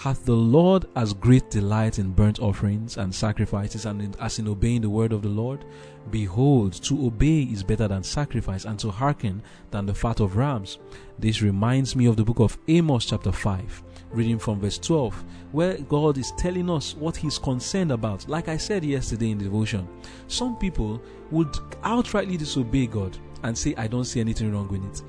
Hath 0.00 0.24
the 0.24 0.32
Lord 0.32 0.86
as 0.96 1.12
great 1.12 1.50
delight 1.50 1.98
in 1.98 2.12
burnt 2.12 2.40
offerings 2.40 2.96
and 2.96 3.14
sacrifices 3.14 3.84
and 3.84 4.00
in, 4.00 4.14
as 4.18 4.38
in 4.38 4.48
obeying 4.48 4.80
the 4.80 4.88
word 4.88 5.12
of 5.12 5.20
the 5.20 5.28
Lord? 5.28 5.66
Behold, 6.10 6.72
to 6.84 7.06
obey 7.06 7.42
is 7.42 7.62
better 7.62 7.86
than 7.86 8.02
sacrifice, 8.02 8.64
and 8.64 8.78
to 8.78 8.90
hearken 8.90 9.42
than 9.70 9.84
the 9.84 9.94
fat 9.94 10.20
of 10.20 10.38
rams. 10.38 10.78
This 11.18 11.42
reminds 11.42 11.94
me 11.94 12.06
of 12.06 12.16
the 12.16 12.24
book 12.24 12.40
of 12.40 12.56
Amos, 12.66 13.04
chapter 13.04 13.30
5, 13.30 13.82
reading 14.12 14.38
from 14.38 14.58
verse 14.58 14.78
12, 14.78 15.22
where 15.52 15.76
God 15.76 16.16
is 16.16 16.32
telling 16.38 16.70
us 16.70 16.94
what 16.94 17.14
He's 17.14 17.38
concerned 17.38 17.92
about. 17.92 18.26
Like 18.26 18.48
I 18.48 18.56
said 18.56 18.82
yesterday 18.82 19.32
in 19.32 19.36
devotion, 19.36 19.86
some 20.28 20.56
people 20.56 21.02
would 21.30 21.52
outrightly 21.82 22.38
disobey 22.38 22.86
God 22.86 23.18
and 23.42 23.56
say, 23.56 23.74
I 23.76 23.86
don't 23.86 24.04
see 24.04 24.20
anything 24.20 24.50
wrong 24.50 24.68
with 24.68 24.82
it. 24.82 25.02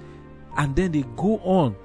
And 0.58 0.76
then 0.76 0.92
they 0.92 1.06
go 1.16 1.38
on 1.46 1.78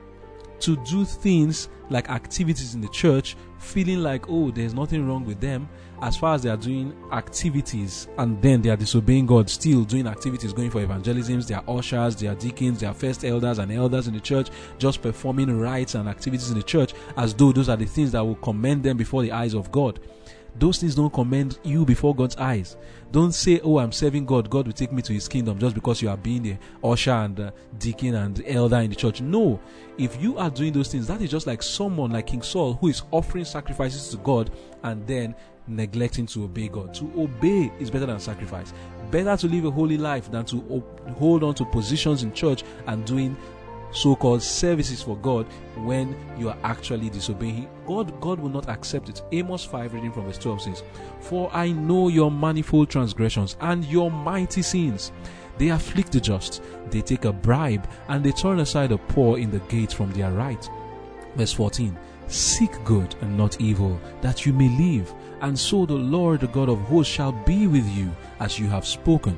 to 0.60 0.76
do 0.84 1.04
things 1.04 1.68
like 1.90 2.10
activities 2.10 2.74
in 2.74 2.80
the 2.80 2.88
church, 2.88 3.36
feeling 3.58 4.02
like, 4.02 4.28
oh, 4.28 4.50
there's 4.50 4.74
nothing 4.74 5.08
wrong 5.08 5.24
with 5.24 5.40
them 5.40 5.68
as 6.02 6.16
far 6.16 6.34
as 6.34 6.42
they 6.42 6.50
are 6.50 6.56
doing 6.56 6.94
activities 7.12 8.08
and 8.18 8.40
then 8.42 8.60
they 8.60 8.68
are 8.68 8.76
disobeying 8.76 9.26
God, 9.26 9.48
still 9.48 9.84
doing 9.84 10.06
activities, 10.06 10.52
going 10.52 10.70
for 10.70 10.82
evangelisms, 10.82 11.48
they 11.48 11.54
are 11.54 11.64
ushers, 11.68 12.16
they 12.16 12.26
are 12.26 12.34
deacons, 12.34 12.80
they 12.80 12.86
are 12.86 12.94
first 12.94 13.24
elders 13.24 13.58
and 13.58 13.72
elders 13.72 14.06
in 14.06 14.14
the 14.14 14.20
church, 14.20 14.50
just 14.78 15.00
performing 15.00 15.58
rites 15.58 15.94
and 15.94 16.08
activities 16.08 16.50
in 16.50 16.56
the 16.56 16.62
church 16.62 16.94
as 17.16 17.34
though 17.34 17.52
those 17.52 17.68
are 17.68 17.76
the 17.76 17.86
things 17.86 18.12
that 18.12 18.24
will 18.24 18.34
commend 18.36 18.82
them 18.82 18.96
before 18.96 19.22
the 19.22 19.32
eyes 19.32 19.54
of 19.54 19.72
God. 19.72 20.00
Those 20.58 20.78
things 20.78 20.94
don't 20.94 21.12
commend 21.12 21.58
you 21.62 21.84
before 21.84 22.14
God's 22.14 22.36
eyes. 22.36 22.76
Don't 23.16 23.32
say, 23.32 23.60
Oh, 23.64 23.78
I'm 23.78 23.92
serving 23.92 24.26
God. 24.26 24.50
God 24.50 24.66
will 24.66 24.74
take 24.74 24.92
me 24.92 25.00
to 25.00 25.14
his 25.14 25.26
kingdom 25.26 25.58
just 25.58 25.74
because 25.74 26.02
you 26.02 26.10
are 26.10 26.18
being 26.18 26.42
the 26.42 26.56
usher 26.84 27.12
and 27.12 27.40
uh, 27.40 27.50
deacon 27.78 28.14
and 28.14 28.42
elder 28.46 28.76
in 28.76 28.90
the 28.90 28.94
church. 28.94 29.22
No. 29.22 29.58
If 29.96 30.20
you 30.20 30.36
are 30.36 30.50
doing 30.50 30.74
those 30.74 30.88
things, 30.88 31.06
that 31.06 31.22
is 31.22 31.30
just 31.30 31.46
like 31.46 31.62
someone 31.62 32.10
like 32.10 32.26
King 32.26 32.42
Saul 32.42 32.74
who 32.74 32.88
is 32.88 33.04
offering 33.12 33.46
sacrifices 33.46 34.10
to 34.10 34.18
God 34.18 34.50
and 34.82 35.06
then 35.06 35.34
neglecting 35.66 36.26
to 36.26 36.44
obey 36.44 36.68
God. 36.68 36.92
To 36.96 37.10
obey 37.16 37.72
is 37.80 37.90
better 37.90 38.04
than 38.04 38.20
sacrifice. 38.20 38.74
Better 39.10 39.34
to 39.34 39.48
live 39.48 39.64
a 39.64 39.70
holy 39.70 39.96
life 39.96 40.30
than 40.30 40.44
to 40.44 40.84
hold 41.16 41.42
on 41.42 41.54
to 41.54 41.64
positions 41.64 42.22
in 42.22 42.34
church 42.34 42.64
and 42.86 43.02
doing 43.06 43.34
so-called 43.96 44.42
services 44.42 45.02
for 45.02 45.16
God 45.16 45.46
when 45.76 46.14
you 46.38 46.48
are 46.50 46.58
actually 46.62 47.10
disobeying 47.10 47.68
God 47.86 48.20
God 48.20 48.38
will 48.38 48.50
not 48.50 48.68
accept 48.68 49.08
it. 49.08 49.22
Amos 49.32 49.64
5 49.64 49.94
reading 49.94 50.12
from 50.12 50.24
verse 50.24 50.38
12 50.38 50.62
says, 50.62 50.82
"For 51.20 51.50
I 51.52 51.72
know 51.72 52.08
your 52.08 52.30
manifold 52.30 52.90
transgressions 52.90 53.56
and 53.60 53.84
your 53.84 54.10
mighty 54.10 54.62
sins. 54.62 55.12
They 55.58 55.68
afflict 55.68 56.12
the 56.12 56.20
just, 56.20 56.62
they 56.90 57.00
take 57.00 57.24
a 57.24 57.32
bribe, 57.32 57.88
and 58.08 58.22
they 58.22 58.32
turn 58.32 58.58
aside 58.58 58.90
the 58.90 58.98
poor 58.98 59.38
in 59.38 59.50
the 59.50 59.60
gate 59.70 59.92
from 59.92 60.12
their 60.12 60.30
right." 60.32 60.68
Verse 61.34 61.52
14, 61.52 61.96
"Seek 62.28 62.72
good 62.84 63.14
and 63.22 63.36
not 63.36 63.60
evil, 63.60 63.98
that 64.20 64.44
you 64.44 64.52
may 64.52 64.68
live, 64.68 65.14
and 65.40 65.58
so 65.58 65.86
the 65.86 65.94
Lord 65.94 66.40
the 66.40 66.48
God 66.48 66.68
of 66.68 66.80
hosts 66.80 67.12
shall 67.12 67.32
be 67.32 67.66
with 67.66 67.88
you 67.96 68.10
as 68.40 68.58
you 68.58 68.68
have 68.68 68.86
spoken." 68.86 69.36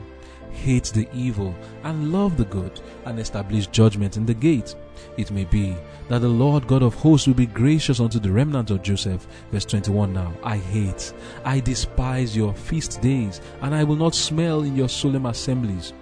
Hate 0.58 0.92
the 0.94 1.08
evil 1.12 1.54
and 1.84 2.12
love 2.12 2.36
the 2.36 2.44
good 2.46 2.80
and 3.06 3.18
establish 3.18 3.66
judgment 3.68 4.16
in 4.16 4.26
the 4.26 4.34
gate. 4.34 4.74
It 5.16 5.30
may 5.30 5.44
be 5.44 5.76
that 6.08 6.20
the 6.20 6.28
Lord 6.28 6.66
God 6.66 6.82
of 6.82 6.94
hosts 6.94 7.26
will 7.26 7.34
be 7.34 7.46
gracious 7.46 8.00
unto 8.00 8.18
the 8.18 8.30
remnant 8.30 8.70
of 8.70 8.82
Joseph. 8.82 9.26
Verse 9.52 9.64
21 9.64 10.12
now. 10.12 10.32
I 10.42 10.56
hate, 10.56 11.12
I 11.44 11.60
despise 11.60 12.36
your 12.36 12.52
feast 12.54 13.00
days, 13.00 13.40
and 13.62 13.74
I 13.74 13.84
will 13.84 13.96
not 13.96 14.14
smell 14.14 14.62
in 14.62 14.76
your 14.76 14.88
solemn 14.88 15.26
assemblies. 15.26 15.92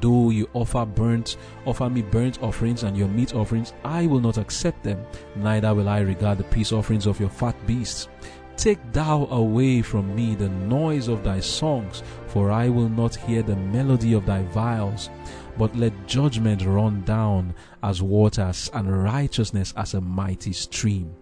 Though 0.00 0.30
you 0.30 0.48
offer 0.54 0.84
burnt, 0.84 1.36
offer 1.66 1.88
me 1.88 2.02
burnt 2.02 2.42
offerings 2.42 2.82
and 2.82 2.96
your 2.96 3.08
meat 3.08 3.34
offerings, 3.34 3.72
I 3.84 4.06
will 4.06 4.20
not 4.20 4.38
accept 4.38 4.82
them, 4.82 5.04
neither 5.36 5.74
will 5.74 5.88
I 5.88 6.00
regard 6.00 6.38
the 6.38 6.44
peace 6.44 6.72
offerings 6.72 7.06
of 7.06 7.20
your 7.20 7.30
fat 7.30 7.56
beasts. 7.66 8.08
Take 8.56 8.92
thou 8.92 9.26
away 9.26 9.82
from 9.82 10.14
me 10.14 10.34
the 10.34 10.48
noise 10.48 11.08
of 11.08 11.24
thy 11.24 11.40
songs, 11.40 12.02
for 12.28 12.50
I 12.50 12.68
will 12.68 12.88
not 12.88 13.14
hear 13.14 13.42
the 13.42 13.56
melody 13.56 14.12
of 14.12 14.26
thy 14.26 14.42
viols. 14.44 15.10
But 15.58 15.76
let 15.76 16.06
judgment 16.06 16.64
run 16.64 17.02
down 17.02 17.54
as 17.82 18.00
waters, 18.00 18.70
and 18.72 19.02
righteousness 19.02 19.74
as 19.76 19.94
a 19.94 20.00
mighty 20.00 20.52
stream. 20.52 21.14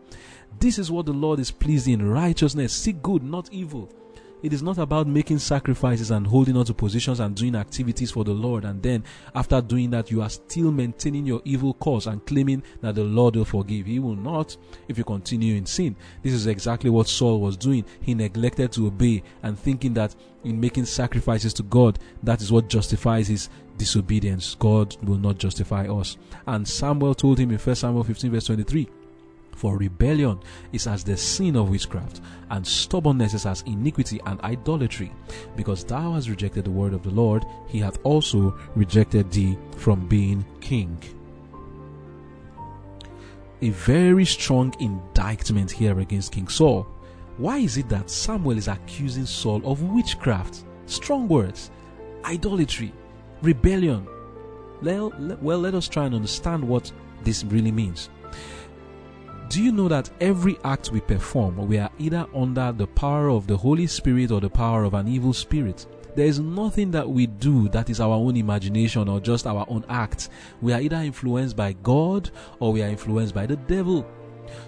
This 0.60 0.78
is 0.78 0.90
what 0.90 1.06
the 1.06 1.12
Lord 1.12 1.40
is 1.40 1.50
pleased 1.50 1.88
in 1.88 2.08
righteousness. 2.08 2.72
Seek 2.72 3.02
good, 3.02 3.22
not 3.22 3.48
evil. 3.52 3.90
It 4.42 4.52
is 4.52 4.62
not 4.62 4.78
about 4.78 5.06
making 5.06 5.38
sacrifices 5.38 6.10
and 6.10 6.26
holding 6.26 6.56
on 6.56 6.64
to 6.64 6.74
positions 6.74 7.20
and 7.20 7.34
doing 7.34 7.54
activities 7.54 8.10
for 8.10 8.24
the 8.24 8.32
Lord. 8.32 8.64
And 8.64 8.82
then, 8.82 9.04
after 9.34 9.60
doing 9.60 9.90
that, 9.90 10.10
you 10.10 10.20
are 10.20 10.30
still 10.30 10.72
maintaining 10.72 11.26
your 11.26 11.40
evil 11.44 11.74
cause 11.74 12.08
and 12.08 12.24
claiming 12.26 12.62
that 12.80 12.96
the 12.96 13.04
Lord 13.04 13.36
will 13.36 13.44
forgive. 13.44 13.86
He 13.86 14.00
will 14.00 14.16
not 14.16 14.56
if 14.88 14.98
you 14.98 15.04
continue 15.04 15.54
in 15.54 15.66
sin. 15.66 15.94
This 16.22 16.32
is 16.32 16.46
exactly 16.46 16.90
what 16.90 17.08
Saul 17.08 17.40
was 17.40 17.56
doing. 17.56 17.84
He 18.00 18.14
neglected 18.14 18.72
to 18.72 18.88
obey 18.88 19.22
and 19.42 19.58
thinking 19.58 19.94
that 19.94 20.16
in 20.44 20.60
making 20.60 20.86
sacrifices 20.86 21.54
to 21.54 21.62
God, 21.62 22.00
that 22.24 22.42
is 22.42 22.50
what 22.50 22.68
justifies 22.68 23.28
his 23.28 23.48
disobedience. 23.78 24.56
God 24.58 24.96
will 25.04 25.18
not 25.18 25.38
justify 25.38 25.86
us. 25.86 26.16
And 26.46 26.66
Samuel 26.66 27.14
told 27.14 27.38
him 27.38 27.52
in 27.52 27.58
1 27.58 27.76
Samuel 27.76 28.04
15, 28.04 28.30
verse 28.32 28.46
23 28.46 28.88
for 29.54 29.76
rebellion 29.76 30.40
is 30.72 30.86
as 30.86 31.04
the 31.04 31.16
sin 31.16 31.56
of 31.56 31.70
witchcraft, 31.70 32.20
and 32.50 32.66
stubbornness 32.66 33.34
is 33.34 33.46
as 33.46 33.62
iniquity 33.62 34.20
and 34.26 34.40
idolatry. 34.40 35.12
Because 35.56 35.84
thou 35.84 36.12
hast 36.12 36.28
rejected 36.28 36.64
the 36.64 36.70
word 36.70 36.94
of 36.94 37.02
the 37.02 37.10
Lord, 37.10 37.44
he 37.68 37.78
hath 37.78 37.98
also 38.02 38.58
rejected 38.74 39.30
thee 39.30 39.56
from 39.76 40.08
being 40.08 40.44
king. 40.60 40.98
A 43.60 43.70
very 43.70 44.24
strong 44.24 44.74
indictment 44.80 45.70
here 45.70 46.00
against 46.00 46.32
King 46.32 46.48
Saul. 46.48 46.86
Why 47.36 47.58
is 47.58 47.76
it 47.76 47.88
that 47.88 48.10
Samuel 48.10 48.58
is 48.58 48.66
accusing 48.66 49.26
Saul 49.26 49.62
of 49.64 49.82
witchcraft? 49.82 50.64
Strong 50.86 51.28
words, 51.28 51.70
idolatry, 52.24 52.92
rebellion. 53.40 54.08
Well, 54.82 55.12
well, 55.40 55.60
let 55.60 55.74
us 55.74 55.88
try 55.88 56.06
and 56.06 56.14
understand 56.14 56.66
what 56.66 56.90
this 57.22 57.44
really 57.44 57.70
means. 57.70 58.10
Do 59.52 59.62
you 59.62 59.70
know 59.70 59.86
that 59.88 60.08
every 60.18 60.56
act 60.64 60.92
we 60.92 61.02
perform, 61.02 61.68
we 61.68 61.76
are 61.76 61.90
either 61.98 62.26
under 62.34 62.72
the 62.72 62.86
power 62.86 63.28
of 63.28 63.46
the 63.46 63.54
Holy 63.54 63.86
Spirit 63.86 64.30
or 64.30 64.40
the 64.40 64.48
power 64.48 64.84
of 64.84 64.94
an 64.94 65.06
evil 65.06 65.34
spirit? 65.34 65.84
There 66.16 66.24
is 66.24 66.40
nothing 66.40 66.90
that 66.92 67.06
we 67.06 67.26
do 67.26 67.68
that 67.68 67.90
is 67.90 68.00
our 68.00 68.14
own 68.14 68.38
imagination 68.38 69.10
or 69.10 69.20
just 69.20 69.46
our 69.46 69.66
own 69.68 69.84
act. 69.90 70.30
We 70.62 70.72
are 70.72 70.80
either 70.80 70.96
influenced 70.96 71.54
by 71.54 71.74
God 71.82 72.30
or 72.60 72.72
we 72.72 72.82
are 72.82 72.88
influenced 72.88 73.34
by 73.34 73.44
the 73.44 73.56
devil. 73.56 74.06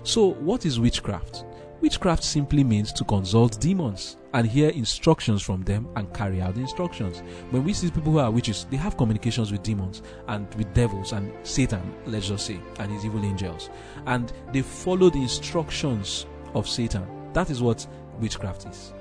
So, 0.02 0.34
what 0.34 0.66
is 0.66 0.78
witchcraft? 0.78 1.46
Witchcraft 1.84 2.24
simply 2.24 2.64
means 2.64 2.94
to 2.94 3.04
consult 3.04 3.60
demons 3.60 4.16
and 4.32 4.46
hear 4.46 4.70
instructions 4.70 5.42
from 5.42 5.62
them 5.64 5.86
and 5.96 6.10
carry 6.14 6.40
out 6.40 6.54
the 6.54 6.62
instructions. 6.62 7.22
When 7.50 7.62
we 7.62 7.74
see 7.74 7.90
people 7.90 8.12
who 8.12 8.20
are 8.20 8.30
witches, 8.30 8.66
they 8.70 8.78
have 8.78 8.96
communications 8.96 9.52
with 9.52 9.62
demons 9.62 10.00
and 10.28 10.46
with 10.54 10.72
devils 10.72 11.12
and 11.12 11.30
Satan, 11.42 11.94
let's 12.06 12.28
just 12.28 12.46
say, 12.46 12.58
and 12.78 12.90
his 12.90 13.04
evil 13.04 13.22
angels. 13.22 13.68
And 14.06 14.32
they 14.50 14.62
follow 14.62 15.10
the 15.10 15.20
instructions 15.20 16.24
of 16.54 16.66
Satan. 16.66 17.06
That 17.34 17.50
is 17.50 17.60
what 17.60 17.86
witchcraft 18.18 18.64
is. 18.64 18.94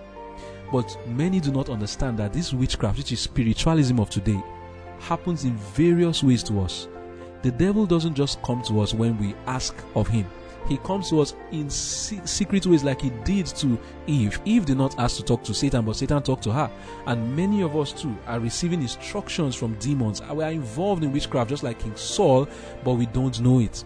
But 0.70 0.94
many 1.08 1.40
do 1.40 1.54
not 1.54 1.70
understand 1.70 2.20
that 2.20 2.34
this 2.34 2.52
witchcraft, 2.52 2.98
which 2.98 3.14
is 3.14 3.22
spiritualism 3.22 3.98
of 3.98 4.10
today, 4.10 4.44
happens 5.00 5.46
in 5.46 5.56
various 5.56 6.22
ways 6.22 6.44
to 6.44 6.60
us. 6.60 6.90
The 7.44 7.52
devil 7.52 7.86
doesn't 7.86 8.16
just 8.16 8.42
come 8.44 8.62
to 8.64 8.82
us 8.82 8.94
when 8.94 9.18
we 9.18 9.36
ask 9.48 9.74
of 9.96 10.10
him 10.10 10.28
he 10.68 10.78
comes 10.78 11.10
to 11.10 11.22
us 11.22 11.36
in 11.52 11.70
secret 11.70 12.66
ways 12.66 12.84
like 12.84 13.02
he 13.02 13.10
did 13.24 13.46
to 13.48 13.78
Eve. 14.08 14.40
Eve 14.46 14.66
did 14.66 14.78
not 14.78 14.98
ask 15.00 15.18
to 15.18 15.24
talk 15.24 15.44
to 15.44 15.54
Satan, 15.54 15.86
but 15.86 15.96
Satan 15.96 16.22
talked 16.24 16.44
to 16.44 16.52
her. 16.52 16.72
And 17.06 17.36
many 17.36 17.62
of 17.62 17.76
us 17.76 17.92
too 17.92 18.16
are 18.28 18.40
receiving 18.40 18.82
instructions 18.82 19.56
from 19.56 19.76
demons. 19.76 20.22
We 20.22 20.44
are 20.44 20.52
involved 20.52 21.04
in 21.04 21.12
witchcraft 21.12 21.50
just 21.50 21.64
like 21.64 21.80
King 21.80 21.96
Saul, 21.96 22.48
but 22.84 22.94
we 22.94 23.06
don't 23.08 23.40
know 23.42 23.60
it. 23.60 23.84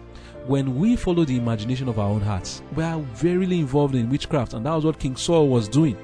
when 0.48 0.76
we 0.76 0.96
follow 0.96 1.24
the 1.26 1.36
imagination 1.36 1.88
of 1.88 1.98
our 1.98 2.08
own 2.08 2.22
hearts, 2.22 2.62
we 2.74 2.82
are 2.82 2.98
verily 3.00 3.60
involved 3.60 3.94
in 3.94 4.08
witchcraft, 4.08 4.54
and 4.54 4.64
that 4.64 4.72
was 4.72 4.84
what 4.84 4.98
King 4.98 5.14
Saul 5.14 5.46
was 5.48 5.68
doing. 5.68 5.96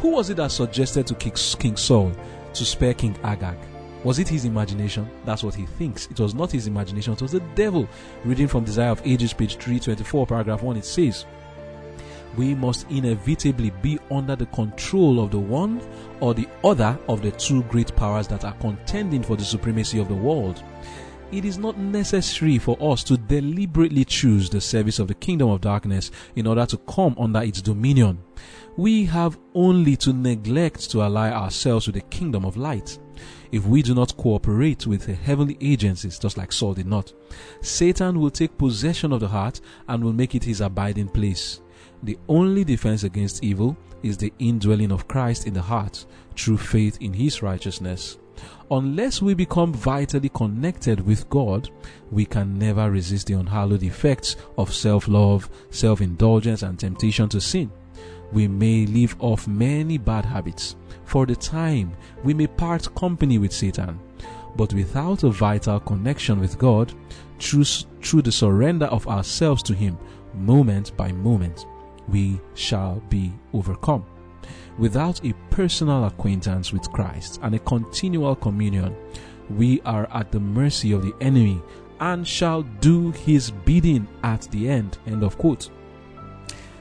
Who 0.00 0.10
was 0.10 0.28
it 0.28 0.36
that 0.36 0.52
suggested 0.52 1.06
to 1.06 1.14
King 1.14 1.76
Saul 1.76 2.12
to 2.52 2.64
spare 2.64 2.92
King 2.92 3.16
Agag? 3.24 3.56
Was 4.06 4.20
it 4.20 4.28
his 4.28 4.44
imagination? 4.44 5.10
That's 5.24 5.42
what 5.42 5.56
he 5.56 5.66
thinks. 5.66 6.06
It 6.06 6.20
was 6.20 6.32
not 6.32 6.52
his 6.52 6.68
imagination, 6.68 7.14
it 7.14 7.22
was 7.22 7.32
the 7.32 7.40
devil. 7.56 7.88
Reading 8.24 8.46
from 8.46 8.62
Desire 8.62 8.90
of 8.90 9.02
Ages, 9.04 9.32
page 9.32 9.56
324, 9.56 10.28
paragraph 10.28 10.62
1, 10.62 10.76
it 10.76 10.84
says, 10.84 11.26
We 12.36 12.54
must 12.54 12.88
inevitably 12.88 13.70
be 13.82 13.98
under 14.12 14.36
the 14.36 14.46
control 14.46 15.18
of 15.18 15.32
the 15.32 15.40
one 15.40 15.80
or 16.20 16.34
the 16.34 16.46
other 16.62 16.96
of 17.08 17.20
the 17.20 17.32
two 17.32 17.64
great 17.64 17.96
powers 17.96 18.28
that 18.28 18.44
are 18.44 18.52
contending 18.60 19.24
for 19.24 19.34
the 19.34 19.44
supremacy 19.44 19.98
of 19.98 20.06
the 20.06 20.14
world. 20.14 20.62
It 21.32 21.44
is 21.44 21.58
not 21.58 21.76
necessary 21.76 22.58
for 22.58 22.80
us 22.80 23.02
to 23.02 23.16
deliberately 23.16 24.04
choose 24.04 24.48
the 24.48 24.60
service 24.60 25.00
of 25.00 25.08
the 25.08 25.14
kingdom 25.14 25.50
of 25.50 25.62
darkness 25.62 26.12
in 26.36 26.46
order 26.46 26.64
to 26.66 26.76
come 26.76 27.16
under 27.18 27.42
its 27.42 27.60
dominion. 27.60 28.22
We 28.76 29.04
have 29.06 29.36
only 29.52 29.96
to 29.96 30.12
neglect 30.12 30.92
to 30.92 31.02
ally 31.02 31.32
ourselves 31.32 31.88
with 31.88 31.96
the 31.96 32.02
kingdom 32.02 32.44
of 32.44 32.56
light. 32.56 33.00
If 33.52 33.66
we 33.66 33.82
do 33.82 33.94
not 33.94 34.16
cooperate 34.16 34.86
with 34.86 35.06
the 35.06 35.14
heavenly 35.14 35.56
agencies, 35.60 36.18
just 36.18 36.36
like 36.36 36.52
Saul 36.52 36.74
did 36.74 36.86
not, 36.86 37.12
Satan 37.60 38.20
will 38.20 38.30
take 38.30 38.58
possession 38.58 39.12
of 39.12 39.20
the 39.20 39.28
heart 39.28 39.60
and 39.88 40.02
will 40.02 40.12
make 40.12 40.34
it 40.34 40.44
his 40.44 40.60
abiding 40.60 41.08
place. 41.08 41.60
The 42.02 42.18
only 42.28 42.64
defense 42.64 43.04
against 43.04 43.42
evil 43.42 43.76
is 44.02 44.16
the 44.16 44.32
indwelling 44.38 44.92
of 44.92 45.08
Christ 45.08 45.46
in 45.46 45.54
the 45.54 45.62
heart 45.62 46.04
through 46.36 46.58
faith 46.58 46.98
in 47.00 47.12
his 47.12 47.42
righteousness. 47.42 48.18
Unless 48.70 49.22
we 49.22 49.34
become 49.34 49.72
vitally 49.72 50.28
connected 50.28 51.00
with 51.00 51.28
God, 51.30 51.70
we 52.10 52.26
can 52.26 52.58
never 52.58 52.90
resist 52.90 53.28
the 53.28 53.34
unhallowed 53.34 53.82
effects 53.82 54.36
of 54.58 54.74
self 54.74 55.08
love, 55.08 55.48
self 55.70 56.00
indulgence, 56.00 56.62
and 56.62 56.78
temptation 56.78 57.28
to 57.30 57.40
sin. 57.40 57.70
We 58.32 58.48
may 58.48 58.86
leave 58.86 59.16
off 59.18 59.46
many 59.46 59.98
bad 59.98 60.24
habits. 60.24 60.76
For 61.04 61.26
the 61.26 61.36
time, 61.36 61.92
we 62.24 62.34
may 62.34 62.46
part 62.46 62.94
company 62.94 63.38
with 63.38 63.52
Satan. 63.52 63.98
But 64.56 64.72
without 64.74 65.22
a 65.22 65.30
vital 65.30 65.80
connection 65.80 66.40
with 66.40 66.58
God, 66.58 66.92
through, 67.38 67.64
through 68.02 68.22
the 68.22 68.32
surrender 68.32 68.86
of 68.86 69.06
ourselves 69.06 69.62
to 69.64 69.74
Him, 69.74 69.98
moment 70.34 70.96
by 70.96 71.12
moment, 71.12 71.66
we 72.08 72.40
shall 72.54 73.02
be 73.08 73.32
overcome. 73.52 74.04
Without 74.78 75.24
a 75.24 75.34
personal 75.50 76.04
acquaintance 76.04 76.72
with 76.72 76.90
Christ 76.92 77.40
and 77.42 77.54
a 77.54 77.58
continual 77.60 78.36
communion, 78.36 78.94
we 79.50 79.80
are 79.82 80.08
at 80.12 80.32
the 80.32 80.40
mercy 80.40 80.92
of 80.92 81.02
the 81.02 81.14
enemy 81.20 81.62
and 82.00 82.26
shall 82.26 82.62
do 82.62 83.10
his 83.12 83.50
bidding 83.50 84.06
at 84.22 84.42
the 84.50 84.68
end. 84.68 84.98
End 85.06 85.22
of 85.22 85.38
quote. 85.38 85.70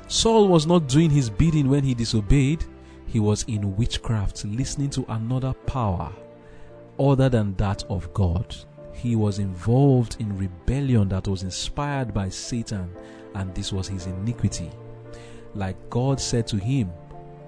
Saul 0.08 0.48
was 0.48 0.68
not 0.68 0.88
doing 0.88 1.10
his 1.10 1.30
bidding 1.30 1.70
when 1.70 1.84
he 1.84 1.94
disobeyed, 1.94 2.64
he 3.08 3.20
was 3.20 3.44
in 3.48 3.76
witchcraft, 3.76 4.46
listening 4.46 4.90
to 4.92 5.06
another 5.10 5.54
power 5.66 6.12
other 7.00 7.28
than 7.30 7.56
that 7.56 7.84
of 7.90 8.14
God. 8.14 8.56
He 8.94 9.16
was 9.16 9.40
involved 9.40 10.18
in 10.20 10.38
rebellion 10.38 11.10
that 11.10 11.28
was 11.28 11.44
inspired 11.44 12.14
by 12.14 12.30
Satan, 12.30 12.90
and 13.34 13.54
this 13.54 13.74
was 13.74 13.88
his 13.88 14.06
iniquity. 14.06 14.72
Like 15.54 15.90
God 15.90 16.20
said 16.20 16.48
to 16.48 16.58
him, 16.58 16.92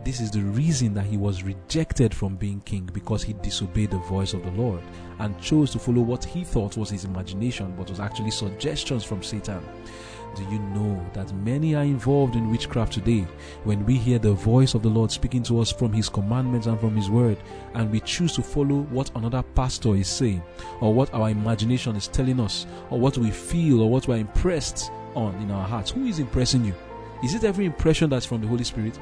this 0.04 0.22
is 0.22 0.32
the 0.32 0.42
reason 0.42 0.94
that 0.94 1.06
he 1.06 1.18
was 1.18 1.44
rejected 1.44 2.14
from 2.14 2.38
being 2.38 2.62
king 2.62 2.90
because 2.94 3.24
he 3.24 3.34
disobeyed 3.34 3.92
the 3.92 3.98
voice 3.98 4.34
of 4.34 4.44
the 4.44 4.52
Lord 4.52 4.82
and 5.20 5.40
chose 5.42 5.72
to 5.72 5.80
follow 5.80 6.02
what 6.02 6.24
he 6.24 6.46
thought 6.46 6.78
was 6.78 6.90
his 6.90 7.04
imagination 7.04 7.74
but 7.78 7.90
was 7.90 8.00
actually 8.00 8.32
suggestions 8.32 9.04
from 9.04 9.22
Satan. 9.22 9.62
Do 10.36 10.44
you 10.52 10.60
know 10.60 11.04
that 11.14 11.34
many 11.34 11.74
are 11.74 11.84
involved 11.84 12.36
in 12.36 12.52
witchcraft 12.52 12.94
today 12.94 13.26
when 13.64 13.86
we 13.86 13.98
hear 13.98 14.20
the 14.20 14.34
voice 14.34 14.76
of 14.76 14.84
the 14.84 14.90
Lord 14.90 15.12
speaking 15.12 15.42
to 15.44 15.60
us 15.60 15.72
from 15.72 15.92
His 15.92 16.10
commandments 16.10 16.68
and 16.68 16.80
from 16.80 16.96
His 16.96 17.10
word, 17.10 17.38
and 17.74 17.92
we 17.92 18.00
choose 18.02 18.34
to 18.36 18.44
follow 18.44 18.82
what 18.92 19.10
another 19.16 19.42
pastor 19.56 19.96
is 19.96 20.08
saying, 20.08 20.44
or 20.80 20.94
what 20.94 21.14
our 21.14 21.30
imagination 21.30 21.96
is 21.96 22.08
telling 22.08 22.40
us, 22.40 22.68
or 22.92 23.00
what 23.00 23.18
we 23.18 23.32
feel, 23.32 23.82
or 23.82 23.90
what 23.90 24.08
we're 24.08 24.18
impressed 24.18 24.92
on 25.16 25.36
in 25.42 25.50
our 25.50 25.68
hearts? 25.68 25.92
Who 25.92 26.06
is 26.06 26.20
impressing 26.20 26.66
you? 26.66 26.76
Is 27.24 27.34
it 27.34 27.44
every 27.44 27.66
impression 27.66 28.10
that's 28.10 28.28
from 28.28 28.42
the 28.42 28.48
Holy 28.48 28.64
Spirit? 28.64 29.00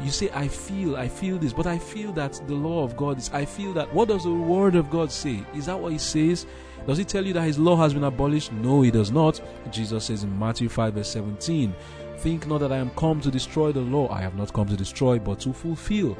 You 0.00 0.10
say, 0.10 0.30
I 0.34 0.48
feel, 0.48 0.96
I 0.96 1.08
feel 1.08 1.38
this, 1.38 1.52
but 1.52 1.66
I 1.66 1.78
feel 1.78 2.12
that 2.12 2.40
the 2.46 2.54
law 2.54 2.82
of 2.82 2.96
God 2.96 3.18
is, 3.18 3.30
I 3.32 3.44
feel 3.44 3.72
that. 3.74 3.92
What 3.94 4.08
does 4.08 4.24
the 4.24 4.32
Word 4.32 4.74
of 4.74 4.90
God 4.90 5.10
say? 5.10 5.44
Is 5.54 5.66
that 5.66 5.78
what 5.78 5.92
He 5.92 5.98
says? 5.98 6.46
Does 6.86 6.98
He 6.98 7.04
tell 7.04 7.24
you 7.24 7.32
that 7.32 7.42
His 7.42 7.58
law 7.58 7.76
has 7.76 7.94
been 7.94 8.04
abolished? 8.04 8.52
No, 8.52 8.82
He 8.82 8.90
does 8.90 9.10
not. 9.10 9.40
Jesus 9.70 10.04
says 10.06 10.24
in 10.24 10.38
Matthew 10.38 10.68
5, 10.68 10.94
verse 10.94 11.08
17, 11.10 11.74
Think 12.18 12.46
not 12.46 12.58
that 12.58 12.72
I 12.72 12.76
am 12.76 12.90
come 12.90 13.20
to 13.20 13.30
destroy 13.30 13.72
the 13.72 13.80
law. 13.80 14.08
I 14.10 14.20
have 14.20 14.34
not 14.34 14.52
come 14.52 14.68
to 14.68 14.76
destroy, 14.76 15.18
but 15.18 15.40
to 15.40 15.52
fulfill. 15.52 16.16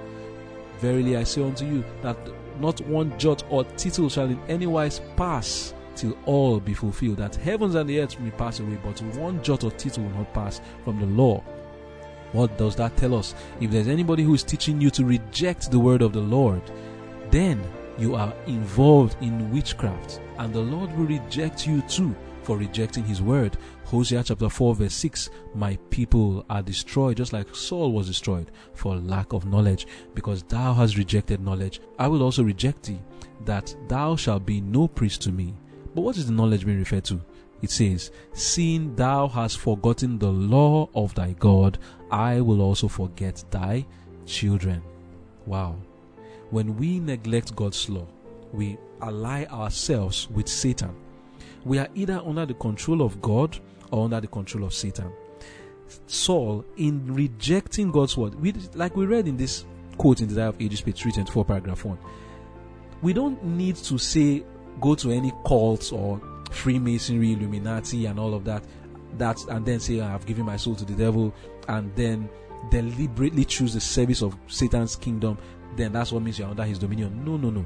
Verily 0.78 1.16
I 1.16 1.24
say 1.24 1.42
unto 1.42 1.66
you, 1.66 1.84
that 2.02 2.16
not 2.60 2.80
one 2.82 3.16
jot 3.18 3.44
or 3.50 3.64
tittle 3.64 4.08
shall 4.08 4.26
in 4.26 4.40
any 4.48 4.66
wise 4.66 5.00
pass 5.16 5.74
till 5.96 6.16
all 6.26 6.60
be 6.60 6.74
fulfilled. 6.74 7.18
That 7.18 7.36
heavens 7.36 7.74
and 7.74 7.88
the 7.88 8.00
earth 8.00 8.18
may 8.20 8.30
pass 8.30 8.60
away, 8.60 8.78
but 8.84 9.00
one 9.16 9.42
jot 9.42 9.64
or 9.64 9.70
tittle 9.72 10.04
will 10.04 10.10
not 10.10 10.34
pass 10.34 10.60
from 10.84 11.00
the 11.00 11.06
law 11.06 11.42
what 12.34 12.58
does 12.58 12.74
that 12.76 12.96
tell 12.96 13.14
us? 13.14 13.34
If 13.60 13.70
there's 13.70 13.88
anybody 13.88 14.24
who 14.24 14.34
is 14.34 14.42
teaching 14.42 14.80
you 14.80 14.90
to 14.90 15.04
reject 15.04 15.70
the 15.70 15.78
word 15.78 16.02
of 16.02 16.12
the 16.12 16.20
Lord, 16.20 16.62
then 17.30 17.62
you 17.96 18.16
are 18.16 18.34
involved 18.48 19.16
in 19.22 19.52
witchcraft, 19.52 20.20
and 20.38 20.52
the 20.52 20.60
Lord 20.60 20.94
will 20.98 21.06
reject 21.06 21.66
you 21.66 21.80
too 21.82 22.14
for 22.42 22.58
rejecting 22.58 23.04
his 23.04 23.22
word. 23.22 23.56
Hosea 23.84 24.24
chapter 24.24 24.48
4, 24.48 24.74
verse 24.74 24.94
6 24.94 25.30
My 25.54 25.78
people 25.90 26.44
are 26.50 26.62
destroyed, 26.62 27.16
just 27.16 27.32
like 27.32 27.54
Saul 27.54 27.92
was 27.92 28.08
destroyed, 28.08 28.50
for 28.74 28.96
lack 28.96 29.32
of 29.32 29.46
knowledge. 29.46 29.86
Because 30.14 30.42
thou 30.42 30.74
hast 30.74 30.96
rejected 30.96 31.40
knowledge, 31.40 31.80
I 31.98 32.08
will 32.08 32.22
also 32.22 32.42
reject 32.42 32.82
thee, 32.84 33.00
that 33.44 33.74
thou 33.88 34.16
shalt 34.16 34.44
be 34.44 34.60
no 34.60 34.88
priest 34.88 35.22
to 35.22 35.32
me. 35.32 35.54
But 35.94 36.02
what 36.02 36.16
is 36.16 36.26
the 36.26 36.32
knowledge 36.32 36.66
being 36.66 36.78
referred 36.78 37.04
to? 37.04 37.20
It 37.64 37.70
says, 37.70 38.10
Seeing 38.34 38.94
thou 38.94 39.26
hast 39.26 39.56
forgotten 39.56 40.18
the 40.18 40.30
law 40.30 40.90
of 40.94 41.14
thy 41.14 41.32
God, 41.32 41.78
I 42.10 42.42
will 42.42 42.60
also 42.60 42.88
forget 42.88 43.42
thy 43.50 43.86
children. 44.26 44.82
Wow. 45.46 45.76
When 46.50 46.76
we 46.76 47.00
neglect 47.00 47.56
God's 47.56 47.88
law, 47.88 48.06
we 48.52 48.76
ally 49.00 49.46
ourselves 49.46 50.28
with 50.28 50.46
Satan. 50.46 50.94
We 51.64 51.78
are 51.78 51.88
either 51.94 52.20
under 52.22 52.44
the 52.44 52.52
control 52.52 53.00
of 53.00 53.22
God 53.22 53.58
or 53.90 54.04
under 54.04 54.20
the 54.20 54.26
control 54.26 54.64
of 54.64 54.74
Satan. 54.74 55.10
Saul, 56.06 56.66
in 56.76 57.14
rejecting 57.14 57.90
God's 57.90 58.14
word, 58.14 58.34
we, 58.34 58.52
like 58.74 58.94
we 58.94 59.06
read 59.06 59.26
in 59.26 59.38
this 59.38 59.64
quote 59.96 60.20
in 60.20 60.26
the 60.26 60.34
Desire 60.34 60.48
of 60.48 60.60
Ages, 60.60 60.82
page 60.82 61.00
324, 61.00 61.44
paragraph 61.46 61.86
1, 61.86 61.96
we 63.00 63.14
don't 63.14 63.42
need 63.42 63.76
to 63.76 63.96
say, 63.96 64.44
go 64.82 64.94
to 64.96 65.10
any 65.10 65.32
cults 65.46 65.92
or 65.92 66.20
Freemasonry, 66.54 67.32
Illuminati, 67.32 68.06
and 68.06 68.18
all 68.18 68.34
of 68.34 68.44
that 68.44 68.64
that 69.18 69.42
and 69.48 69.64
then 69.64 69.80
say 69.80 70.00
I 70.00 70.10
have 70.10 70.26
given 70.26 70.44
my 70.44 70.56
soul 70.56 70.74
to 70.76 70.84
the 70.84 70.94
devil 70.94 71.34
and 71.68 71.94
then 71.94 72.28
deliberately 72.70 73.44
choose 73.44 73.74
the 73.74 73.80
service 73.80 74.22
of 74.22 74.36
Satan's 74.46 74.96
kingdom, 74.96 75.38
then 75.76 75.92
that's 75.92 76.12
what 76.12 76.22
means 76.22 76.38
you're 76.38 76.48
under 76.48 76.64
his 76.64 76.78
dominion. 76.78 77.24
No, 77.24 77.36
no, 77.36 77.50
no. 77.50 77.64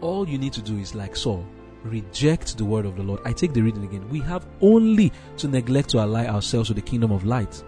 All 0.00 0.28
you 0.28 0.38
need 0.38 0.52
to 0.54 0.62
do 0.62 0.78
is 0.78 0.94
like 0.94 1.14
Saul, 1.16 1.44
reject 1.82 2.56
the 2.56 2.64
word 2.64 2.86
of 2.86 2.96
the 2.96 3.02
Lord. 3.02 3.20
I 3.24 3.32
take 3.32 3.52
the 3.52 3.60
reading 3.60 3.84
again. 3.84 4.08
We 4.08 4.20
have 4.20 4.46
only 4.60 5.12
to 5.38 5.48
neglect 5.48 5.90
to 5.90 5.98
ally 5.98 6.26
ourselves 6.26 6.70
with 6.70 6.76
the 6.76 6.82
kingdom 6.82 7.10
of 7.10 7.24
light. 7.24 7.62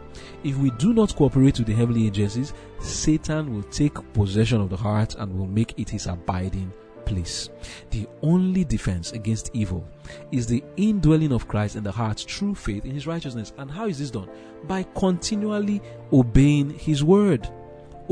If 0.45 0.57
we 0.57 0.71
do 0.73 0.93
not 0.93 1.15
cooperate 1.15 1.59
with 1.59 1.67
the 1.67 1.75
heavenly 1.75 2.07
agencies, 2.07 2.53
Satan 2.81 3.55
will 3.55 3.65
take 3.65 3.95
possession 4.13 4.61
of 4.61 4.71
the 4.71 4.77
heart 4.77 5.15
and 5.17 5.37
will 5.37 5.47
make 5.47 5.79
it 5.79 5.91
his 5.91 6.07
abiding 6.07 6.73
place. 7.05 7.51
The 7.91 8.09
only 8.23 8.65
defense 8.65 9.13
against 9.13 9.51
evil 9.53 9.85
is 10.31 10.47
the 10.47 10.63
indwelling 10.77 11.33
of 11.33 11.49
Christ 11.49 11.77
in 11.77 11.85
the 11.85 11.93
heart 11.93 12.21
through 12.21 12.55
faith 12.55 12.85
in 12.85 12.93
his 12.93 13.07
righteousness. 13.07 13.53
And 13.59 13.71
how 13.71 13.87
is 13.87 13.99
this 13.99 14.11
done? 14.11 14.29
By 14.65 14.85
continually 14.95 15.81
obeying 16.13 16.71
his 16.71 17.05
word. 17.05 17.49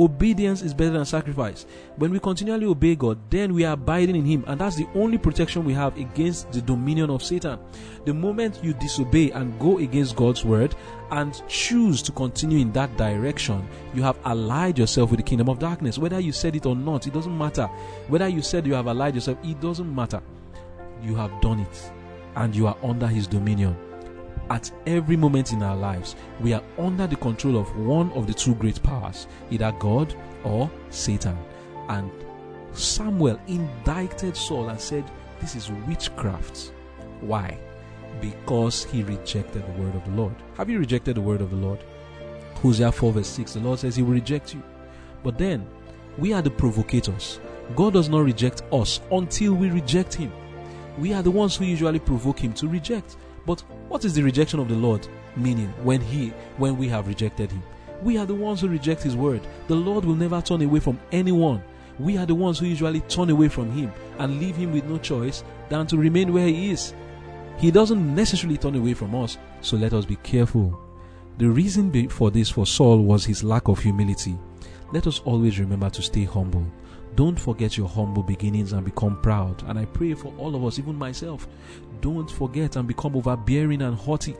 Obedience 0.00 0.62
is 0.62 0.72
better 0.72 0.92
than 0.92 1.04
sacrifice. 1.04 1.66
When 1.96 2.10
we 2.10 2.18
continually 2.20 2.64
obey 2.64 2.96
God, 2.96 3.18
then 3.28 3.52
we 3.52 3.66
are 3.66 3.74
abiding 3.74 4.16
in 4.16 4.24
Him, 4.24 4.44
and 4.46 4.58
that's 4.58 4.76
the 4.76 4.88
only 4.94 5.18
protection 5.18 5.62
we 5.62 5.74
have 5.74 5.94
against 5.98 6.50
the 6.52 6.62
dominion 6.62 7.10
of 7.10 7.22
Satan. 7.22 7.58
The 8.06 8.14
moment 8.14 8.60
you 8.64 8.72
disobey 8.72 9.30
and 9.32 9.58
go 9.60 9.76
against 9.76 10.16
God's 10.16 10.42
word 10.42 10.74
and 11.10 11.42
choose 11.48 12.00
to 12.00 12.12
continue 12.12 12.60
in 12.60 12.72
that 12.72 12.96
direction, 12.96 13.68
you 13.92 14.02
have 14.02 14.18
allied 14.24 14.78
yourself 14.78 15.10
with 15.10 15.18
the 15.18 15.24
kingdom 15.24 15.50
of 15.50 15.58
darkness. 15.58 15.98
Whether 15.98 16.18
you 16.18 16.32
said 16.32 16.56
it 16.56 16.64
or 16.64 16.74
not, 16.74 17.06
it 17.06 17.12
doesn't 17.12 17.36
matter. 17.36 17.66
Whether 18.08 18.28
you 18.28 18.40
said 18.40 18.66
you 18.66 18.72
have 18.72 18.86
allied 18.86 19.16
yourself, 19.16 19.36
it 19.44 19.60
doesn't 19.60 19.94
matter. 19.94 20.22
You 21.02 21.14
have 21.16 21.42
done 21.42 21.60
it, 21.60 21.92
and 22.36 22.56
you 22.56 22.68
are 22.68 22.76
under 22.82 23.06
His 23.06 23.26
dominion 23.26 23.76
at 24.50 24.70
every 24.86 25.16
moment 25.16 25.52
in 25.52 25.62
our 25.62 25.76
lives, 25.76 26.16
we 26.40 26.52
are 26.52 26.62
under 26.76 27.06
the 27.06 27.16
control 27.16 27.56
of 27.56 27.74
one 27.76 28.10
of 28.12 28.26
the 28.26 28.34
two 28.34 28.54
great 28.56 28.82
powers, 28.82 29.28
either 29.50 29.72
God 29.78 30.14
or 30.42 30.70
Satan. 30.90 31.38
And 31.88 32.10
Samuel 32.72 33.40
indicted 33.46 34.36
Saul 34.36 34.68
and 34.68 34.80
said, 34.80 35.04
This 35.40 35.54
is 35.54 35.70
witchcraft. 35.86 36.72
Why? 37.20 37.56
Because 38.20 38.84
he 38.84 39.04
rejected 39.04 39.64
the 39.66 39.82
word 39.82 39.94
of 39.94 40.04
the 40.04 40.10
Lord. 40.10 40.34
Have 40.56 40.68
you 40.68 40.78
rejected 40.78 41.16
the 41.16 41.20
word 41.20 41.40
of 41.40 41.50
the 41.50 41.56
Lord? 41.56 41.78
Hosea 42.56 42.92
4 42.92 43.12
verse 43.12 43.28
6, 43.28 43.54
the 43.54 43.60
Lord 43.60 43.78
says 43.78 43.96
he 43.96 44.02
will 44.02 44.12
reject 44.12 44.52
you. 44.52 44.62
But 45.22 45.38
then, 45.38 45.66
we 46.18 46.32
are 46.32 46.42
the 46.42 46.50
provocators. 46.50 47.40
God 47.76 47.92
does 47.92 48.08
not 48.08 48.24
reject 48.24 48.62
us 48.72 49.00
until 49.12 49.54
we 49.54 49.70
reject 49.70 50.12
him. 50.12 50.32
We 50.98 51.12
are 51.12 51.22
the 51.22 51.30
ones 51.30 51.56
who 51.56 51.64
usually 51.64 52.00
provoke 52.00 52.40
him 52.40 52.52
to 52.54 52.68
reject. 52.68 53.16
But 53.46 53.62
what 53.90 54.05
is 54.05 54.14
the 54.14 54.22
rejection 54.22 54.61
of 54.61 54.68
the 54.68 54.74
Lord 54.76 55.09
meaning 55.35 55.66
when 55.83 56.00
he 56.00 56.29
when 56.59 56.79
we 56.79 56.87
have 56.87 57.09
rejected 57.09 57.50
him? 57.50 57.61
We 58.05 58.18
are 58.18 58.24
the 58.24 58.37
ones 58.37 58.61
who 58.61 58.68
reject 58.68 59.03
his 59.03 59.16
word. 59.16 59.40
The 59.66 59.74
Lord 59.74 60.05
will 60.05 60.14
never 60.14 60.40
turn 60.40 60.62
away 60.62 60.79
from 60.79 61.00
anyone. 61.11 61.61
We 61.98 62.16
are 62.16 62.24
the 62.24 62.37
ones 62.37 62.61
who 62.61 62.66
usually 62.66 63.00
turn 63.00 63.31
away 63.31 63.48
from 63.48 63.72
him 63.72 63.92
and 64.20 64.38
leave 64.38 64.55
him 64.55 64.72
with 64.72 64.85
no 64.85 64.96
choice 64.98 65.42
than 65.68 65.88
to 65.88 65.96
remain 65.98 66.33
where 66.33 66.46
he 66.46 66.70
is. 66.70 66.94
He 67.59 67.72
doesn't 67.72 68.14
necessarily 68.14 68.59
turn 68.59 68.76
away 68.76 68.94
from 68.94 69.12
us, 69.12 69.38
so 69.61 69.76
let 69.76 69.92
us 69.92 70.05
be 70.05 70.16
careful. 70.16 70.81
The 71.38 71.50
reason 71.50 72.09
for 72.11 72.31
this 72.31 72.48
for 72.48 72.66
Saul 72.66 73.03
was 73.03 73.24
his 73.24 73.42
lack 73.42 73.66
of 73.66 73.81
humility. 73.81 74.38
Let 74.92 75.09
us 75.09 75.20
always 75.24 75.59
remember 75.59 75.90
to 75.90 76.00
stay 76.00 76.24
humble. 76.24 76.64
Don't 77.16 77.38
forget 77.38 77.76
your 77.76 77.88
humble 77.88 78.22
beginnings 78.22 78.72
and 78.72 78.84
become 78.84 79.20
proud. 79.20 79.62
And 79.68 79.78
I 79.78 79.84
pray 79.84 80.14
for 80.14 80.32
all 80.38 80.54
of 80.54 80.64
us, 80.64 80.78
even 80.78 80.96
myself, 80.96 81.48
don't 82.00 82.30
forget 82.30 82.76
and 82.76 82.86
become 82.86 83.16
overbearing 83.16 83.82
and 83.82 83.96
haughty 83.96 84.36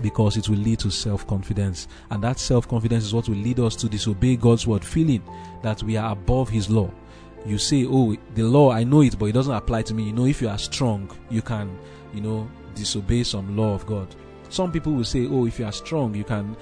because 0.00 0.36
it 0.36 0.48
will 0.48 0.58
lead 0.58 0.78
to 0.80 0.90
self 0.90 1.26
confidence. 1.26 1.88
And 2.10 2.22
that 2.22 2.38
self 2.38 2.68
confidence 2.68 3.04
is 3.04 3.14
what 3.14 3.28
will 3.28 3.36
lead 3.36 3.60
us 3.60 3.76
to 3.76 3.88
disobey 3.88 4.36
God's 4.36 4.66
word, 4.66 4.84
feeling 4.84 5.22
that 5.62 5.82
we 5.82 5.96
are 5.96 6.12
above 6.12 6.48
His 6.48 6.70
law. 6.70 6.90
You 7.44 7.58
say, 7.58 7.84
Oh, 7.86 8.16
the 8.34 8.44
law, 8.44 8.70
I 8.70 8.84
know 8.84 9.02
it, 9.02 9.18
but 9.18 9.26
it 9.26 9.32
doesn't 9.32 9.52
apply 9.52 9.82
to 9.82 9.94
me. 9.94 10.04
You 10.04 10.12
know, 10.12 10.26
if 10.26 10.40
you 10.40 10.48
are 10.48 10.58
strong, 10.58 11.10
you 11.28 11.42
can, 11.42 11.76
you 12.14 12.20
know, 12.20 12.48
disobey 12.74 13.24
some 13.24 13.56
law 13.56 13.74
of 13.74 13.86
God. 13.86 14.14
Some 14.48 14.70
people 14.70 14.92
will 14.92 15.04
say, 15.04 15.26
Oh, 15.26 15.46
if 15.46 15.58
you 15.58 15.66
are 15.66 15.72
strong, 15.72 16.14
you 16.14 16.24
can 16.24 16.56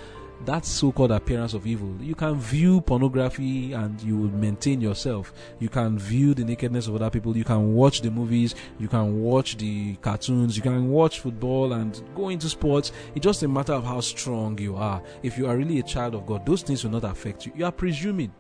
that 0.47 0.65
so-called 0.65 1.11
appearance 1.11 1.55
of 1.55 1.67
evil. 1.67 1.95
You 2.01 2.15
can 2.15 2.41
view 2.41 2.81
pornography 2.81 3.73
and 3.73 4.01
you 4.03 4.17
will 4.17 4.31
maintain 4.31 4.81
yourself. 4.81 5.33
You 5.59 5.69
can 5.69 5.99
view 5.99 6.35
the 6.35 6.45
nakedness 6.45 6.87
of 6.87 6.95
other 6.95 7.11
people. 7.11 7.37
You 7.37 7.45
can 7.45 7.75
watch 7.75 8.01
the 8.01 8.11
movies. 8.11 8.55
You 8.79 8.89
can 8.89 9.23
watch 9.23 9.57
the 9.57 9.97
cartoons. 9.97 10.57
You 10.57 10.63
can 10.63 10.89
watch 10.89 11.21
football 11.21 11.75
and 11.75 12.03
go 12.15 12.31
into 12.31 12.49
sports. 12.49 12.93
It's 13.15 13.25
just 13.25 13.43
a 13.43 13.49
matter 13.49 13.73
of 13.73 13.85
how 13.85 14.01
strong 14.01 14.59
you 14.59 14.77
are. 14.77 15.03
If 15.23 15.37
you 15.37 15.47
are 15.47 15.57
really 15.57 15.79
a 15.79 15.83
child 15.83 16.15
of 16.15 16.27
God, 16.27 16.47
those 16.47 16.63
things 16.63 16.85
will 16.85 16.93
not 16.93 17.05
affect 17.05 17.47
you. 17.47 17.53
You 17.55 17.67
are 17.67 17.73
presuming. 17.73 18.33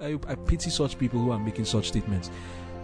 I, 0.00 0.18
I 0.28 0.34
pity 0.34 0.70
such 0.70 0.98
people 0.98 1.18
who 1.18 1.32
are 1.32 1.40
making 1.40 1.64
such 1.64 1.88
statements 1.88 2.30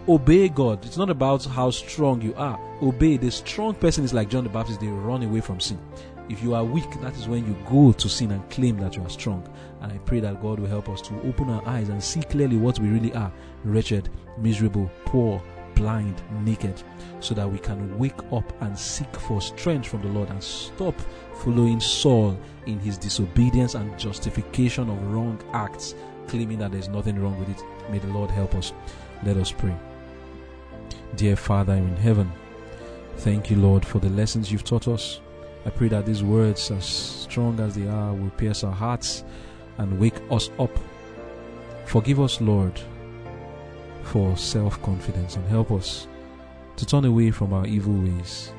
obey 0.07 0.49
God. 0.49 0.85
It's 0.85 0.97
not 0.97 1.09
about 1.09 1.43
how 1.45 1.71
strong 1.71 2.21
you 2.21 2.35
are. 2.35 2.59
Obey. 2.81 3.17
The 3.17 3.31
strong 3.31 3.73
person 3.73 4.03
is 4.03 4.13
like 4.13 4.29
John 4.29 4.43
the 4.43 4.49
Baptist, 4.49 4.79
they 4.79 4.87
run 4.87 5.23
away 5.23 5.41
from 5.41 5.59
sin. 5.59 5.79
If 6.27 6.41
you 6.41 6.55
are 6.55 6.63
weak, 6.63 6.89
that 7.01 7.15
is 7.15 7.27
when 7.27 7.45
you 7.45 7.55
go 7.69 7.91
to 7.91 8.09
sin 8.09 8.31
and 8.31 8.49
claim 8.49 8.77
that 8.77 8.95
you 8.95 9.03
are 9.03 9.09
strong. 9.09 9.47
And 9.81 9.91
I 9.91 9.97
pray 9.99 10.19
that 10.21 10.41
God 10.41 10.59
will 10.59 10.67
help 10.67 10.89
us 10.89 11.01
to 11.03 11.21
open 11.21 11.49
our 11.49 11.65
eyes 11.67 11.89
and 11.89 12.03
see 12.03 12.21
clearly 12.23 12.57
what 12.57 12.79
we 12.79 12.89
really 12.89 13.13
are 13.13 13.31
wretched, 13.63 14.09
miserable, 14.39 14.89
poor, 15.05 15.41
blind, 15.75 16.21
naked, 16.43 16.81
so 17.19 17.35
that 17.35 17.49
we 17.49 17.59
can 17.59 17.97
wake 17.99 18.19
up 18.31 18.61
and 18.61 18.77
seek 18.77 19.13
for 19.15 19.39
strength 19.39 19.87
from 19.87 20.01
the 20.01 20.07
Lord 20.07 20.29
and 20.29 20.41
stop 20.41 20.95
following 21.43 21.79
Saul 21.79 22.39
in 22.65 22.79
his 22.79 22.97
disobedience 22.97 23.75
and 23.75 23.97
justification 23.99 24.89
of 24.89 25.11
wrong 25.11 25.39
acts, 25.53 25.93
claiming 26.27 26.57
that 26.59 26.71
there's 26.71 26.87
nothing 26.89 27.19
wrong 27.19 27.37
with 27.39 27.49
it. 27.49 27.63
May 27.91 27.99
the 27.99 28.07
Lord 28.07 28.31
help 28.31 28.55
us. 28.55 28.73
Let 29.23 29.37
us 29.37 29.51
pray. 29.51 29.75
Dear 31.15 31.35
Father 31.35 31.73
in 31.73 31.95
heaven, 31.97 32.31
thank 33.17 33.51
you, 33.51 33.57
Lord, 33.57 33.85
for 33.85 33.99
the 33.99 34.09
lessons 34.09 34.51
you've 34.51 34.63
taught 34.63 34.87
us. 34.87 35.21
I 35.65 35.71
pray 35.71 35.87
that 35.87 36.05
these 36.05 36.23
words, 36.23 36.69
as 36.69 36.85
strong 36.85 37.59
as 37.59 37.73
they 37.73 37.87
are, 37.87 38.13
will 38.13 38.29
pierce 38.31 38.63
our 38.63 38.71
hearts 38.71 39.23
and 39.79 39.99
wake 39.99 40.21
us 40.29 40.51
up. 40.59 40.69
Forgive 41.85 42.19
us, 42.19 42.39
Lord, 42.39 42.79
for 44.03 44.37
self 44.37 44.81
confidence 44.83 45.35
and 45.35 45.47
help 45.47 45.71
us 45.71 46.07
to 46.75 46.85
turn 46.85 47.05
away 47.05 47.31
from 47.31 47.51
our 47.51 47.65
evil 47.65 47.93
ways 47.93 48.51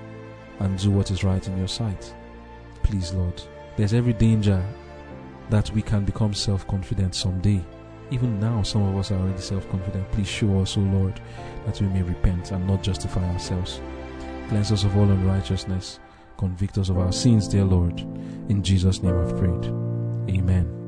and 0.58 0.78
do 0.78 0.90
what 0.90 1.10
is 1.12 1.22
right 1.22 1.46
in 1.46 1.56
your 1.56 1.68
sight. 1.68 2.12
Please, 2.82 3.12
Lord, 3.12 3.40
there's 3.76 3.94
every 3.94 4.12
danger 4.12 4.64
that 5.50 5.70
we 5.70 5.82
can 5.82 6.04
become 6.04 6.34
self 6.34 6.66
confident 6.66 7.14
someday. 7.14 7.62
Even 8.10 8.40
now, 8.40 8.62
some 8.62 8.82
of 8.82 8.96
us 8.96 9.12
are 9.12 9.18
already 9.20 9.40
self 9.40 9.68
confident. 9.70 10.10
Please 10.10 10.28
show 10.28 10.60
us, 10.60 10.76
O 10.76 10.80
Lord, 10.80 11.20
that 11.66 11.80
we 11.80 11.86
may 11.86 12.02
repent 12.02 12.50
and 12.50 12.66
not 12.66 12.82
justify 12.82 13.24
ourselves. 13.32 13.80
Cleanse 14.48 14.72
us 14.72 14.82
of 14.82 14.96
all 14.96 15.04
unrighteousness 15.04 16.00
Convict 16.36 16.78
us 16.78 16.90
of 16.90 16.98
our 16.98 17.12
sins, 17.12 17.48
dear 17.48 17.64
Lord. 17.64 17.98
In 18.48 18.62
Jesus' 18.62 19.02
name 19.02 19.16
I've 19.16 19.36
prayed. 19.38 19.64
Amen. 20.36 20.85